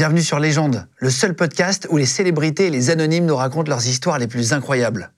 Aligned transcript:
Bienvenue 0.00 0.22
sur 0.22 0.38
Légende, 0.38 0.88
le 0.96 1.10
seul 1.10 1.34
podcast 1.34 1.86
où 1.90 1.98
les 1.98 2.06
célébrités 2.06 2.68
et 2.68 2.70
les 2.70 2.88
anonymes 2.88 3.26
nous 3.26 3.36
racontent 3.36 3.68
leurs 3.68 3.86
histoires 3.86 4.18
les 4.18 4.26
plus 4.26 4.54
incroyables. 4.54 5.12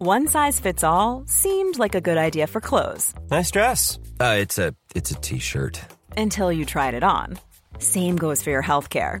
One 0.00 0.26
size 0.26 0.58
fits 0.58 0.82
all 0.82 1.22
seemed 1.26 1.78
like 1.78 1.94
a 1.94 2.00
good 2.00 2.16
idea 2.16 2.46
for 2.46 2.62
clothes 2.62 3.12
Nice 3.30 3.50
dress. 3.50 3.98
Uh, 4.22 4.40
it's 4.40 4.58
a 4.58 4.72
it's 4.94 5.10
a 5.10 5.16
t-shirt. 5.16 5.82
until 6.16 6.50
you 6.50 6.64
tried 6.64 6.94
it 6.94 7.04
on. 7.04 7.38
Same 7.78 8.16
goes 8.16 8.42
for 8.42 8.48
your 8.48 8.62
healthcare. 8.62 9.20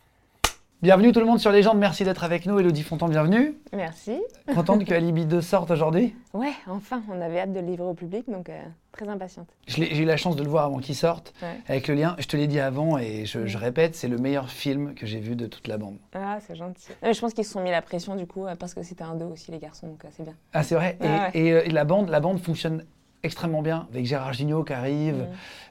Bienvenue 0.81 1.11
tout 1.11 1.19
le 1.19 1.27
monde 1.27 1.39
sur 1.39 1.51
Légende, 1.51 1.77
merci 1.77 2.03
d'être 2.03 2.23
avec 2.23 2.47
nous. 2.47 2.57
Elodie 2.59 2.81
Fontan, 2.81 3.07
bienvenue. 3.07 3.53
Merci. 3.71 4.19
Contente 4.55 4.83
que 4.83 4.93
Alibi 4.95 5.27
2 5.27 5.39
sorte 5.39 5.69
aujourd'hui 5.69 6.15
Ouais, 6.33 6.53
enfin, 6.67 7.03
on 7.07 7.21
avait 7.21 7.39
hâte 7.41 7.53
de 7.53 7.59
le 7.59 7.67
livrer 7.67 7.85
au 7.85 7.93
public, 7.93 8.27
donc 8.27 8.49
euh, 8.49 8.59
très 8.91 9.07
impatiente. 9.07 9.47
J'ai 9.67 9.95
eu 9.95 10.05
la 10.05 10.17
chance 10.17 10.35
de 10.35 10.41
le 10.43 10.49
voir 10.49 10.65
avant 10.65 10.79
qu'il 10.79 10.95
sorte, 10.95 11.35
Ouais. 11.43 11.59
avec 11.67 11.87
le 11.87 11.93
lien. 11.93 12.15
Je 12.17 12.25
te 12.25 12.35
l'ai 12.35 12.47
dit 12.47 12.59
avant 12.59 12.97
et 12.97 13.27
je, 13.27 13.45
je 13.45 13.57
répète, 13.59 13.93
c'est 13.95 14.07
le 14.07 14.17
meilleur 14.17 14.49
film 14.49 14.95
que 14.95 15.05
j'ai 15.05 15.19
vu 15.19 15.35
de 15.35 15.45
toute 15.45 15.67
la 15.67 15.77
bande. 15.77 15.97
Ah, 16.15 16.39
c'est 16.47 16.55
gentil. 16.55 16.89
Non, 16.89 17.09
mais 17.09 17.13
je 17.13 17.21
pense 17.21 17.35
qu'ils 17.35 17.45
se 17.45 17.51
sont 17.51 17.61
mis 17.61 17.69
la 17.69 17.83
pression 17.83 18.15
du 18.15 18.25
coup, 18.25 18.47
euh, 18.47 18.55
parce 18.55 18.73
que 18.73 18.81
c'était 18.81 19.03
un 19.03 19.13
2 19.13 19.25
aussi, 19.25 19.51
les 19.51 19.59
garçons, 19.59 19.85
donc 19.85 20.03
euh, 20.03 20.07
c'est 20.17 20.23
bien. 20.23 20.33
Ah 20.53 20.63
c'est 20.63 20.73
vrai. 20.75 20.97
Et, 20.99 21.05
Ah 21.07 21.29
ouais. 21.31 21.39
et, 21.39 21.47
et 21.47 21.69
la 21.69 21.83
bande, 21.83 22.09
la 22.09 22.19
bande 22.19 22.39
fonctionne 22.39 22.85
extrêmement 23.23 23.61
bien 23.61 23.87
avec 23.91 24.05
Gérard 24.05 24.33
Gignot 24.33 24.63
qui 24.63 24.73
arrive, 24.73 25.25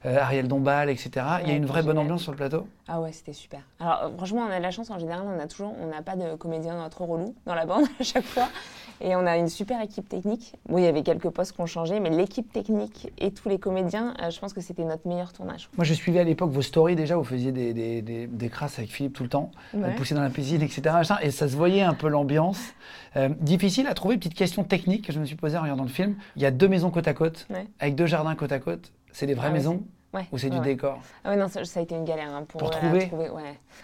euh, 0.06 0.18
Ariel 0.18 0.48
Dombal, 0.48 0.88
etc. 0.90 1.10
Il 1.42 1.48
y 1.48 1.50
a 1.50 1.54
Mm. 1.54 1.56
Une 1.58 1.66
vraie 1.66 1.82
bonne 1.82 1.98
ambiance 1.98 2.22
sur 2.22 2.32
le 2.32 2.36
plateau. 2.36 2.66
Ah 2.88 3.00
ouais, 3.00 3.12
c'était 3.12 3.32
super. 3.32 3.60
Alors 3.80 4.02
euh, 4.04 4.16
franchement, 4.16 4.42
on 4.48 4.52
a 4.52 4.58
de 4.58 4.62
la 4.62 4.70
chance 4.70 4.90
en 4.90 4.98
général, 4.98 5.24
on 5.26 5.38
a 5.38 5.46
toujours, 5.46 5.74
on 5.80 5.86
n'a 5.88 6.02
pas 6.02 6.16
de 6.16 6.34
comédien 6.36 6.88
trop 6.88 7.06
relou 7.06 7.34
dans 7.46 7.54
la 7.54 7.66
bande 7.66 7.84
à 8.00 8.02
chaque 8.04 8.24
fois. 8.24 8.48
Et 9.02 9.16
on 9.16 9.26
a 9.26 9.38
une 9.38 9.48
super 9.48 9.80
équipe 9.80 10.08
technique. 10.10 10.54
Bon, 10.68 10.76
il 10.76 10.84
y 10.84 10.86
avait 10.86 11.02
quelques 11.02 11.30
postes 11.30 11.52
qui 11.52 11.60
ont 11.62 11.66
changé, 11.66 12.00
mais 12.00 12.10
l'équipe 12.10 12.52
technique 12.52 13.10
et 13.18 13.30
tous 13.30 13.48
les 13.48 13.58
comédiens, 13.58 14.14
euh, 14.22 14.28
je 14.30 14.38
pense 14.38 14.52
que 14.52 14.60
c'était 14.60 14.84
notre 14.84 15.08
meilleur 15.08 15.32
tournage. 15.32 15.70
Moi, 15.78 15.84
je 15.84 15.94
suivais 15.94 16.20
à 16.20 16.24
l'époque 16.24 16.50
vos 16.50 16.60
stories 16.60 16.96
déjà, 16.96 17.16
vous 17.16 17.24
faisiez 17.24 17.50
des, 17.50 17.72
des, 17.72 18.02
des, 18.02 18.26
des 18.26 18.48
crasses 18.50 18.78
avec 18.78 18.90
Philippe 18.90 19.14
tout 19.14 19.22
le 19.22 19.30
temps, 19.30 19.50
Ouais. 19.72 19.94
poussez 19.96 20.14
dans 20.14 20.20
la 20.22 20.28
piscine, 20.28 20.60
etc. 20.60 20.82
et 21.22 21.30
ça 21.30 21.48
se 21.48 21.56
voyait 21.56 21.80
un 21.82 21.94
peu 21.94 22.08
l'ambiance. 22.08 22.60
Euh, 23.16 23.30
difficile 23.40 23.86
à 23.86 23.94
trouver, 23.94 24.18
petite 24.18 24.34
question 24.34 24.64
technique 24.64 25.06
que 25.06 25.12
je 25.14 25.18
me 25.18 25.24
suis 25.24 25.34
posée 25.36 25.56
en 25.56 25.62
regardant 25.62 25.82
le 25.84 25.88
film. 25.88 26.14
Il 26.36 26.42
y 26.42 26.46
a 26.46 26.50
deux 26.50 26.68
maisons 26.68 26.90
côte 26.90 27.08
à 27.08 27.14
côte, 27.14 27.39
Ouais. 27.50 27.66
avec 27.78 27.94
deux 27.94 28.06
jardins 28.06 28.34
côte 28.34 28.52
à 28.52 28.58
côte. 28.58 28.92
C'est 29.12 29.26
des 29.26 29.34
vraies 29.34 29.48
Ah 29.50 29.54
maisons 29.54 29.82
Ouais. 30.12 30.26
ou 30.32 30.38
c'est 30.38 30.50
du 30.50 30.58
décor 30.58 30.98
Ah 31.22 31.30
ouais, 31.30 31.36
non, 31.36 31.46
ça, 31.46 31.64
ça 31.64 31.78
a 31.78 31.84
été 31.84 31.94
une 31.94 32.04
galère 32.04 32.34
hein, 32.34 32.44
pour, 32.48 32.58
Pour 32.58 32.68
euh, 32.70 32.72
trouver. 32.72 33.08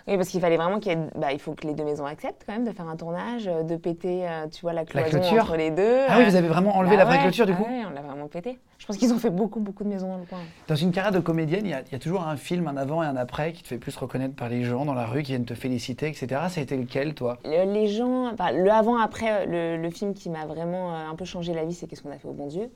Oui, 0.09 0.17
parce 0.17 0.29
qu'il 0.29 0.41
fallait 0.41 0.57
vraiment 0.57 0.81
qu'il 0.81 0.91
ait, 0.91 0.99
bah, 1.15 1.33
il 1.33 1.39
faut 1.39 1.53
que 1.55 1.65
les 1.69 1.73
deux 1.73 1.85
maisons 1.85 2.05
acceptent 2.05 2.43
quand 2.45 2.53
même 2.53 2.65
de 2.65 2.73
faire 2.73 2.89
un 2.89 2.97
tournage, 2.97 3.47
euh, 3.47 3.63
de 3.63 3.77
péter, 3.77 4.29
euh, 4.29 4.49
tu 4.49 4.63
vois, 4.63 4.73
la 4.73 4.85
cloison 4.85 5.21
clôture 5.21 5.45
entre 5.45 5.57
les 5.57 5.71
deux. 5.71 6.01
Ah 6.09 6.19
oui, 6.19 6.25
vous 6.25 6.35
avez 6.35 6.49
vraiment 6.49 6.77
enlevé 6.77 6.97
bah 6.97 7.05
la 7.05 7.09
vraie 7.09 7.21
clôture 7.21 7.47
du 7.47 7.53
ah 7.53 7.55
coup 7.55 7.63
ouais, 7.71 7.83
on 7.89 7.91
l'a 7.91 8.03
vraiment 8.03 8.27
pété. 8.27 8.59
Je 8.79 8.87
pense 8.87 8.97
qu'ils 8.97 9.13
ont 9.13 9.19
fait 9.21 9.31
beaucoup, 9.31 9.61
beaucoup 9.61 9.85
de 9.85 9.89
maisons 9.89 10.09
dans 10.09 10.19
le 10.19 10.25
coin. 10.25 10.39
Dans 10.67 10.75
une 10.75 10.91
carrière 10.91 11.13
de 11.13 11.21
comédienne, 11.21 11.65
il 11.65 11.71
y, 11.71 11.75
a, 11.75 11.83
il 11.87 11.93
y 11.93 11.95
a 11.95 12.01
toujours 12.01 12.27
un 12.27 12.37
film, 12.37 12.67
un 12.67 12.77
avant 12.77 13.05
et 13.05 13.07
un 13.07 13.17
après 13.17 13.53
qui 13.53 13.63
te 13.63 13.69
fait 13.69 13.79
plus 13.79 13.97
reconnaître 13.97 14.35
par 14.35 14.49
les 14.49 14.65
gens 14.65 14.85
dans 14.85 14.95
la 14.95 15.07
rue, 15.07 15.23
qui 15.23 15.31
viennent 15.31 15.45
te 15.45 15.55
féliciter, 15.55 16.09
etc. 16.09 16.27
Ça 16.49 16.59
a 16.59 16.63
été 16.65 16.77
lequel, 16.77 17.15
toi? 17.15 17.39
Le- 17.45 17.73
les 17.73 17.87
gens, 17.87 18.33
enfin, 18.33 18.51
le 18.51 18.69
avant-après, 18.69 19.47
le, 19.47 19.77
le 19.77 19.91
film 19.91 20.13
qui 20.13 20.29
m'a 20.29 20.45
vraiment 20.45 20.93
un 20.93 21.15
peu 21.15 21.25
changé 21.25 21.55
la 21.55 21.65
vie, 21.65 21.73
c'est 21.75 21.87
Qu'est-ce 21.87 22.03
qu'on 22.03 22.11
a 22.11 22.19
fait 22.19 22.27
au 22.27 22.33
bon 22.33 22.49
Dieu 22.49 22.69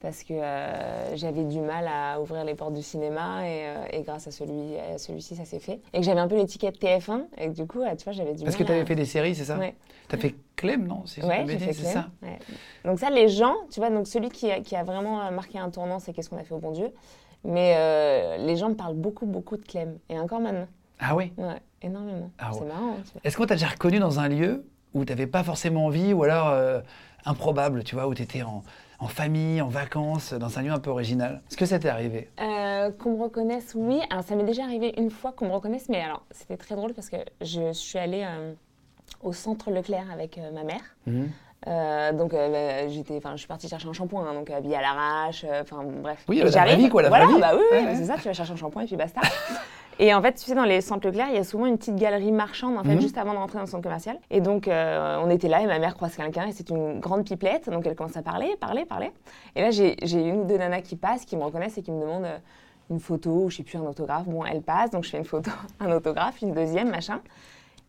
parce 0.00 0.22
que 0.22 0.32
euh, 0.32 1.16
j'avais 1.16 1.42
du 1.44 1.58
mal 1.60 1.88
à 1.88 2.20
ouvrir 2.20 2.44
les 2.44 2.54
portes 2.54 2.74
du 2.74 2.82
cinéma 2.82 3.42
et, 3.48 3.66
euh, 3.66 3.84
et 3.90 4.02
grâce 4.02 4.28
à 4.28 4.30
celui, 4.30 4.76
à 4.78 4.96
celui-ci, 4.98 5.34
ça 5.34 5.44
s'est 5.44 5.58
fait. 5.58 5.80
Et 5.92 5.98
que 5.98 6.04
j'avais 6.04 6.20
un 6.20 6.28
peu 6.28 6.36
l'étiquette 6.36 6.80
TF1 6.80 7.22
et 7.36 7.48
que 7.48 7.54
du 7.54 7.66
coup, 7.66 7.80
tu 7.96 8.04
vois, 8.04 8.12
j'avais 8.12 8.34
du 8.34 8.44
Parce 8.44 8.54
que 8.56 8.62
mal 8.62 8.66
tu 8.66 8.72
avais 8.72 8.82
à- 8.82 8.86
fait 8.86 8.94
des 8.94 9.04
séries, 9.04 9.34
c'est 9.34 9.44
ça 9.46 9.58
Ouais. 9.58 9.74
Tu 10.08 10.14
as 10.14 10.18
fait 10.18 10.34
Clem, 10.56 10.86
non 10.86 11.02
C'est 11.04 11.24
Ouais, 11.24 11.44
c'est 11.48 11.72
ça 11.72 12.06
Ouais. 12.22 12.38
Donc 12.84 12.98
ça, 13.00 13.10
les 13.10 13.28
gens, 13.28 13.54
tu 13.70 13.80
vois, 13.80 13.90
donc 13.90 14.06
celui 14.06 14.28
qui 14.30 14.50
a, 14.50 14.60
qui 14.60 14.76
a 14.76 14.84
vraiment 14.84 15.20
euh, 15.22 15.30
marqué 15.30 15.58
un 15.58 15.70
tournant, 15.70 15.98
c'est 15.98 16.12
qu'est-ce 16.12 16.30
qu'on 16.30 16.38
a 16.38 16.44
fait 16.44 16.54
au 16.54 16.58
bon 16.58 16.70
Dieu. 16.70 16.92
Mais 17.44 17.74
euh, 17.76 18.36
les 18.38 18.56
gens 18.56 18.68
me 18.68 18.74
parlent 18.74 18.96
beaucoup, 18.96 19.26
beaucoup 19.26 19.56
de 19.56 19.64
Clem. 19.64 19.98
Et 20.08 20.18
encore 20.18 20.40
maintenant. 20.40 20.66
Ah 21.00 21.14
oui 21.16 21.32
Ouais, 21.36 21.60
énormément. 21.82 22.30
Ah 22.38 22.50
c'est 22.52 22.64
marrant. 22.64 22.96
Est-ce 23.24 23.36
qu'on 23.36 23.46
t'a 23.46 23.54
déjà 23.54 23.68
reconnu 23.68 23.98
dans 23.98 24.18
un 24.20 24.28
lieu 24.28 24.64
où 24.94 25.04
tu 25.04 25.12
n'avais 25.12 25.26
pas 25.26 25.44
forcément 25.44 25.86
envie, 25.86 26.12
ou 26.12 26.22
alors 26.24 26.52
improbable, 27.24 27.84
tu 27.84 27.94
vois, 27.94 28.08
où 28.08 28.14
tu 28.14 28.22
étais 28.22 28.42
en, 28.42 28.62
en 29.00 29.06
famille, 29.06 29.60
en 29.62 29.68
vacances, 29.68 30.32
dans 30.32 30.58
un 30.58 30.62
lieu 30.62 30.72
un 30.72 30.78
peu 30.80 30.90
original 30.90 31.40
Est-ce 31.48 31.56
que 31.56 31.66
ça 31.66 31.78
t'est 31.78 31.88
arrivé? 31.88 32.28
Euh, 32.40 32.90
qu'on 32.90 33.16
me 33.16 33.22
reconnaisse, 33.22 33.72
oui. 33.76 34.00
Alors 34.10 34.24
ça 34.24 34.34
m'est 34.34 34.44
déjà 34.44 34.64
arrivé 34.64 34.92
une 34.98 35.10
fois 35.10 35.32
qu'on 35.32 35.46
me 35.46 35.52
reconnaisse, 35.52 35.88
mais 35.88 36.00
alors 36.02 36.22
c'était 36.32 36.56
très 36.56 36.74
drôle 36.74 36.94
parce 36.94 37.08
que 37.08 37.16
je 37.40 37.72
suis 37.72 37.98
allée 37.98 38.24
euh, 38.26 38.52
au 39.22 39.32
centre 39.32 39.70
Leclerc 39.70 40.06
avec 40.12 40.38
euh, 40.38 40.50
ma 40.52 40.64
mère. 40.64 40.82
Mhm. 41.06 41.28
Donc 42.16 42.32
bah, 42.32 42.88
j'étais, 42.88 43.16
enfin, 43.16 43.32
je 43.32 43.38
suis 43.38 43.48
partie 43.48 43.68
chercher 43.68 43.88
un 43.88 43.92
shampoing, 43.92 44.24
hein, 44.26 44.34
donc 44.34 44.48
habillée 44.48 44.76
à 44.76 44.80
l'arrache, 44.80 45.44
enfin 45.60 45.82
bref. 45.84 46.24
Oui, 46.28 46.38
la 46.38 46.48
vraie 46.50 46.76
vie, 46.76 46.88
quoi, 46.88 47.02
la 47.02 47.08
voilà, 47.08 47.26
vraie 47.26 47.34
vie. 47.34 47.40
bah 47.40 47.50
oui, 47.54 47.62
oui, 47.70 47.78
Ouais, 47.78 47.84
ouais. 47.84 47.94
c'est 47.96 48.04
ça, 48.04 48.14
tu 48.16 48.22
vas 48.28 48.32
chercher 48.32 48.52
un 48.52 48.56
shampoing 48.56 48.82
et 48.82 48.86
puis 48.86 48.96
basta. 48.96 49.20
et 49.98 50.14
en 50.14 50.22
fait, 50.22 50.34
tu 50.34 50.44
sais, 50.44 50.54
dans 50.54 50.64
les 50.64 50.80
centres 50.80 51.06
Leclerc, 51.06 51.28
il 51.30 51.34
y 51.36 51.38
a 51.38 51.44
souvent 51.44 51.66
une 51.66 51.76
petite 51.78 51.96
galerie 51.96 52.32
marchande, 52.32 52.76
en 52.78 52.84
fait, 52.84 52.94
Mhm. 52.94 53.00
juste 53.00 53.18
avant 53.18 53.32
de 53.32 53.38
rentrer 53.38 53.56
dans 53.58 53.64
le 53.64 53.70
centre 53.70 53.82
commercial. 53.82 54.18
Et 54.30 54.40
donc, 54.40 54.68
euh, 54.68 55.20
on 55.24 55.30
était 55.30 55.48
là 55.48 55.60
et 55.60 55.66
ma 55.66 55.78
mère 55.78 55.94
croise 55.96 56.14
quelqu'un 56.16 56.46
et 56.46 56.52
c'est 56.52 56.70
une 56.70 57.00
grande 57.00 57.24
pipelette, 57.24 57.68
donc 57.70 57.86
elle 57.86 57.94
commence 57.96 58.16
à 58.16 58.22
parler, 58.22 58.56
parler, 58.60 58.84
parler. 58.84 59.10
Et 59.56 59.62
là, 59.62 59.70
j'ai 59.70 59.96
une 60.12 60.40
ou 60.40 60.44
deux 60.44 60.56
nanas 60.58 60.82
qui 60.82 60.96
passent, 60.96 61.24
qui 61.24 61.36
me 61.36 61.42
reconnaissent 61.44 61.78
et 61.78 61.82
qui 61.82 61.90
me 61.90 62.00
demandent 62.00 62.24
euh, 62.26 62.38
une 62.90 63.00
photo, 63.00 63.30
ou 63.44 63.50
je 63.50 63.56
sais 63.58 63.62
plus, 63.64 63.76
un 63.78 63.82
autographe. 63.82 64.26
Bon, 64.26 64.44
elle 64.44 64.62
passe, 64.62 64.90
donc 64.90 65.04
je 65.04 65.10
fais 65.10 65.18
une 65.18 65.24
photo, 65.24 65.50
un 65.80 65.90
autographe, 65.92 66.40
une 66.42 66.52
deuxième, 66.52 66.90
machin. 66.90 67.20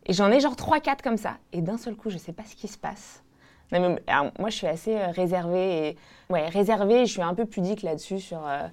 Et 0.06 0.14
j'en 0.14 0.32
ai 0.32 0.40
genre 0.40 0.56
3-4 0.56 1.02
comme 1.04 1.18
ça. 1.18 1.38
Et 1.54 1.62
d'un 1.62 1.78
seul 1.78 1.96
coup, 1.96 2.10
je 2.10 2.18
sais 2.18 2.34
pas 2.34 2.44
ce 2.46 2.56
qui 2.56 2.68
se 2.68 2.78
passe. 2.78 3.22
Non, 3.72 3.82
mais, 3.82 4.02
alors, 4.08 4.32
moi, 4.40 4.50
je 4.50 4.56
suis 4.56 4.66
assez 4.68 4.96
euh, 4.98 5.08
réservée. 5.12 5.90
Et, 5.90 5.98
ouais, 6.32 6.48
réservée, 6.48 7.06
je 7.06 7.12
suis 7.12 7.22
un 7.22 7.36
peu 7.36 7.46
pudique 7.46 7.84
là-dessus 7.84 8.20
sur, 8.20 8.40
euh, 8.48 8.68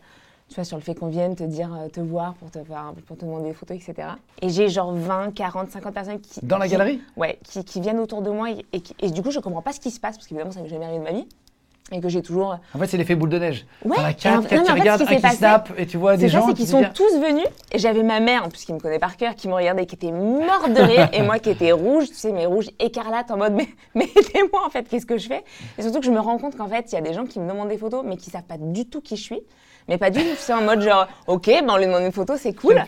tu 0.48 0.54
vois, 0.54 0.64
sur 0.64 0.76
le 0.76 0.82
fait 0.82 0.94
qu'on 0.94 1.08
vienne 1.08 1.34
te 1.34 1.42
dire, 1.44 1.70
euh, 1.74 1.88
te 1.88 2.00
voir 2.00 2.34
pour 2.34 2.50
te, 2.50 2.62
faire, 2.62 2.92
pour 3.06 3.16
te 3.16 3.24
demander 3.24 3.48
des 3.48 3.54
photos, 3.54 3.76
etc. 3.76 4.08
Et 4.40 4.48
j'ai 4.48 4.68
genre 4.68 4.92
20, 4.92 5.34
40, 5.34 5.70
50 5.70 5.92
personnes 5.94 6.20
qui... 6.20 6.40
Dans 6.42 6.58
la 6.58 6.66
qui- 6.66 6.72
galerie 6.72 7.00
Ouais, 7.16 7.38
qui, 7.44 7.64
qui 7.64 7.80
viennent 7.80 7.98
autour 7.98 8.22
de 8.22 8.30
moi 8.30 8.50
et, 8.50 8.64
et 9.00 9.10
du 9.10 9.22
coup, 9.22 9.30
je 9.32 9.40
comprends 9.40 9.62
pas 9.62 9.72
ce 9.72 9.80
qui 9.80 9.90
se 9.90 9.98
passe 9.98 10.16
parce 10.16 10.26
qu'évidemment, 10.28 10.52
ça 10.52 10.60
m'est 10.60 10.68
jamais 10.68 10.84
arrivé 10.84 11.00
de 11.00 11.04
ma 11.04 11.12
vie. 11.12 11.26
Et 11.92 12.00
que 12.00 12.08
j'ai 12.08 12.20
toujours. 12.20 12.58
En 12.74 12.78
fait, 12.80 12.88
c'est 12.88 12.96
l'effet 12.96 13.14
boule 13.14 13.28
de 13.28 13.38
neige. 13.38 13.64
Ouais, 13.84 13.94
T'en 13.94 14.02
as 14.02 14.12
quatre, 14.14 14.48
qui 14.48 14.72
regardent, 14.72 15.02
un 15.02 15.06
qui 15.06 15.22
passé, 15.22 15.36
snap, 15.36 15.72
et 15.78 15.86
tu 15.86 15.96
vois 15.98 16.16
des 16.16 16.28
gens 16.28 16.44
c'est 16.48 16.54
qui 16.54 16.62
qu'ils 16.62 16.66
sont 16.70 16.82
tous 16.92 17.14
venus 17.20 17.46
et 17.70 17.78
j'avais 17.78 18.02
ma 18.02 18.18
mère 18.18 18.44
en 18.44 18.48
plus 18.48 18.64
qui 18.64 18.72
me 18.72 18.80
connaît 18.80 18.98
par 18.98 19.16
cœur, 19.16 19.36
qui 19.36 19.46
me 19.46 19.54
regardait, 19.54 19.86
qui 19.86 19.94
était 19.94 20.10
morte 20.10 20.72
de 20.72 20.80
rire 20.82 21.08
et 21.12 21.22
moi 21.22 21.38
qui 21.38 21.50
étais 21.50 21.70
rouge, 21.70 22.08
tu 22.08 22.14
sais, 22.14 22.32
mais 22.32 22.44
rouge 22.44 22.66
écarlate 22.80 23.30
en 23.30 23.36
mode 23.36 23.52
mais, 23.52 23.68
mais 23.94 24.06
aidez-moi 24.06 24.66
en 24.66 24.70
fait, 24.70 24.88
qu'est-ce 24.88 25.06
que 25.06 25.16
je 25.16 25.28
fais? 25.28 25.44
Et 25.78 25.82
surtout 25.82 26.00
que 26.00 26.06
je 26.06 26.10
me 26.10 26.18
rends 26.18 26.38
compte 26.38 26.56
qu'en 26.56 26.66
fait, 26.66 26.90
il 26.90 26.96
y 26.96 26.98
a 26.98 27.02
des 27.02 27.12
gens 27.14 27.24
qui 27.24 27.38
me 27.38 27.48
demandent 27.48 27.68
des 27.68 27.78
photos 27.78 28.02
mais 28.04 28.16
qui 28.16 28.30
savent 28.30 28.42
pas 28.42 28.58
du 28.58 28.86
tout 28.86 29.00
qui 29.00 29.14
je 29.16 29.22
suis. 29.22 29.40
Mais 29.88 29.98
pas 29.98 30.10
du 30.10 30.19
tout, 30.19 30.34
c'est 30.36 30.52
en 30.52 30.62
mode 30.62 30.80
genre, 30.82 31.06
ok, 31.28 31.47
ben 31.47 31.66
on 31.70 31.76
lui 31.76 31.86
demande 31.86 32.02
une 32.02 32.12
photo, 32.12 32.36
c'est 32.36 32.52
cool. 32.54 32.82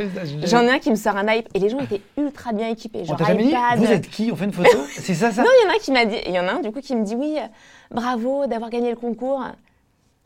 J'en 0.45 0.63
ai 0.63 0.71
un 0.71 0.79
qui 0.81 0.91
me 0.91 0.97
sort 0.97 1.17
un 1.17 1.23
iPad 1.23 1.47
et 1.55 1.59
les 1.61 1.69
gens 1.69 1.79
étaient 1.79 2.03
ultra 2.17 2.53
bien 2.53 2.69
équipés. 2.69 3.01
On 3.03 3.05
Genre 3.05 3.17
t'a 3.17 3.25
jamais 3.27 3.45
dit 3.45 3.51
iPad. 3.51 3.79
Vous 3.79 3.93
êtes 3.93 4.09
qui 4.11 4.31
On 4.33 4.37
fait 4.37 4.47
une 4.47 4.53
photo 4.53 4.77
C'est 4.91 5.15
ça, 5.15 5.31
ça 5.31 5.43
Non, 5.43 5.49
il 5.61 5.65
y 5.65 5.69
en 5.69 5.73
a 5.73 5.77
un 5.77 5.79
qui 5.79 5.93
m'a 5.93 6.05
dit, 6.05 6.17
il 6.27 6.33
y 6.33 6.41
en 6.41 6.49
a 6.49 6.53
un 6.55 6.61
du 6.61 6.73
coup 6.73 6.81
qui 6.81 6.97
me 6.97 7.05
dit 7.05 7.15
oui, 7.15 7.37
bravo 7.93 8.47
d'avoir 8.47 8.71
gagné 8.71 8.91
le 8.91 8.97
concours. 8.97 9.45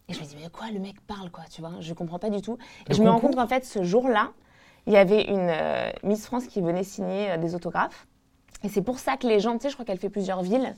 Et 0.09 0.15
je 0.15 0.21
me 0.21 0.25
dis 0.25 0.37
mais 0.41 0.49
quoi, 0.50 0.66
le 0.72 0.81
mec 0.81 0.97
parle 1.06 1.31
quoi, 1.31 1.44
tu 1.50 1.61
vois 1.61 1.72
Je 1.81 1.93
comprends 1.93 2.19
pas 2.19 2.31
du 2.31 2.41
tout. 2.41 2.56
Et 2.87 2.91
Le 2.91 2.97
je 2.97 3.03
me 3.03 3.11
rends 3.11 3.21
compte 3.21 3.37
qu'en 3.37 3.47
fait 3.47 3.65
ce 3.65 3.82
jour-là, 3.82 4.31
il 4.87 4.94
y 4.94 4.97
avait 4.97 5.25
une 5.25 5.49
euh, 5.50 5.91
Miss 6.03 6.25
France 6.27 6.47
qui 6.47 6.61
venait 6.61 6.84
signer 6.84 7.32
euh, 7.32 7.37
des 7.37 7.55
autographes. 7.55 8.06
Et 8.65 8.69
c'est 8.69 8.82
pour 8.82 9.00
ça 9.00 9.17
que 9.17 9.26
les 9.26 9.41
gens, 9.41 9.55
tu 9.55 9.62
sais, 9.62 9.71
je 9.71 9.75
crois 9.75 9.85
qu'elle 9.85 9.99
fait 9.99 10.09
plusieurs 10.09 10.43
villes. 10.43 10.75